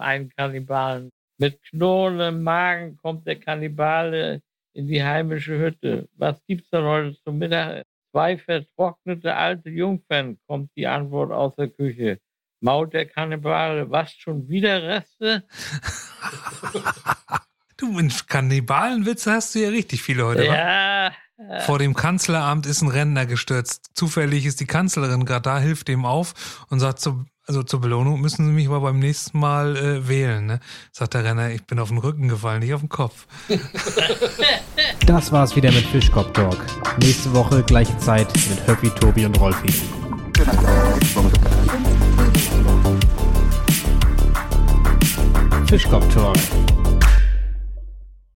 einen 0.00 0.30
Kannibalen 0.30 1.10
Mit 1.38 1.62
knurrendem 1.64 2.42
Magen 2.42 2.96
kommt 2.96 3.26
der 3.26 3.38
Kannibale 3.38 4.42
in 4.72 4.86
die 4.86 5.02
heimische 5.02 5.58
Hütte. 5.58 6.08
Was 6.14 6.40
gibt's 6.46 6.70
denn 6.70 6.84
heute 6.84 7.16
zum 7.24 7.38
Mittag? 7.38 7.84
Zwei 8.12 8.38
vertrocknete 8.38 9.34
alte 9.34 9.70
Jungfern, 9.70 10.38
kommt 10.46 10.70
die 10.76 10.86
Antwort 10.86 11.32
aus 11.32 11.54
der 11.56 11.68
Küche. 11.68 12.18
Maut 12.60 12.92
der 12.94 13.06
Kannibale, 13.06 13.90
was 13.90 14.12
schon 14.12 14.48
wieder 14.48 14.82
Reste? 14.82 15.44
du 17.76 17.92
Mensch, 17.92 18.26
Kannibalenwitze 18.26 19.32
hast 19.32 19.54
du 19.54 19.60
ja 19.60 19.68
richtig 19.68 20.02
viele 20.02 20.24
heute. 20.24 20.44
Ja. 20.44 21.12
Wa? 21.38 21.60
Vor 21.60 21.78
dem 21.78 21.94
Kanzleramt 21.94 22.64
ist 22.64 22.80
ein 22.80 22.88
Rentner 22.88 23.26
gestürzt. 23.26 23.90
Zufällig 23.94 24.46
ist 24.46 24.60
die 24.60 24.66
Kanzlerin 24.66 25.26
gerade 25.26 25.42
da, 25.42 25.58
hilft 25.58 25.88
ihm 25.90 26.06
auf 26.06 26.64
und 26.70 26.80
sagt 26.80 27.00
so, 27.00 27.24
also 27.46 27.62
zur 27.62 27.80
Belohnung 27.80 28.20
müssen 28.20 28.46
Sie 28.46 28.52
mich 28.52 28.66
aber 28.66 28.80
beim 28.80 28.98
nächsten 28.98 29.38
Mal 29.38 29.76
äh, 29.76 30.08
wählen. 30.08 30.46
Ne? 30.46 30.60
Sagt 30.92 31.14
der 31.14 31.24
Renner, 31.24 31.50
ich 31.50 31.64
bin 31.64 31.78
auf 31.78 31.90
den 31.90 31.98
Rücken 31.98 32.28
gefallen, 32.28 32.60
nicht 32.60 32.74
auf 32.74 32.80
den 32.80 32.88
Kopf. 32.88 33.26
Das 35.06 35.30
war's 35.30 35.54
wieder 35.54 35.70
mit 35.70 35.86
Fischkopf 35.86 36.32
Talk. 36.32 36.58
Nächste 36.98 37.32
Woche 37.32 37.62
gleiche 37.62 37.96
Zeit 37.98 38.26
mit 38.50 38.66
Höppi, 38.66 38.90
Tobi 38.90 39.24
und 39.24 39.38
Rolfi. 39.38 39.72
Fischkopf 45.68 46.14
Talk 46.14 46.36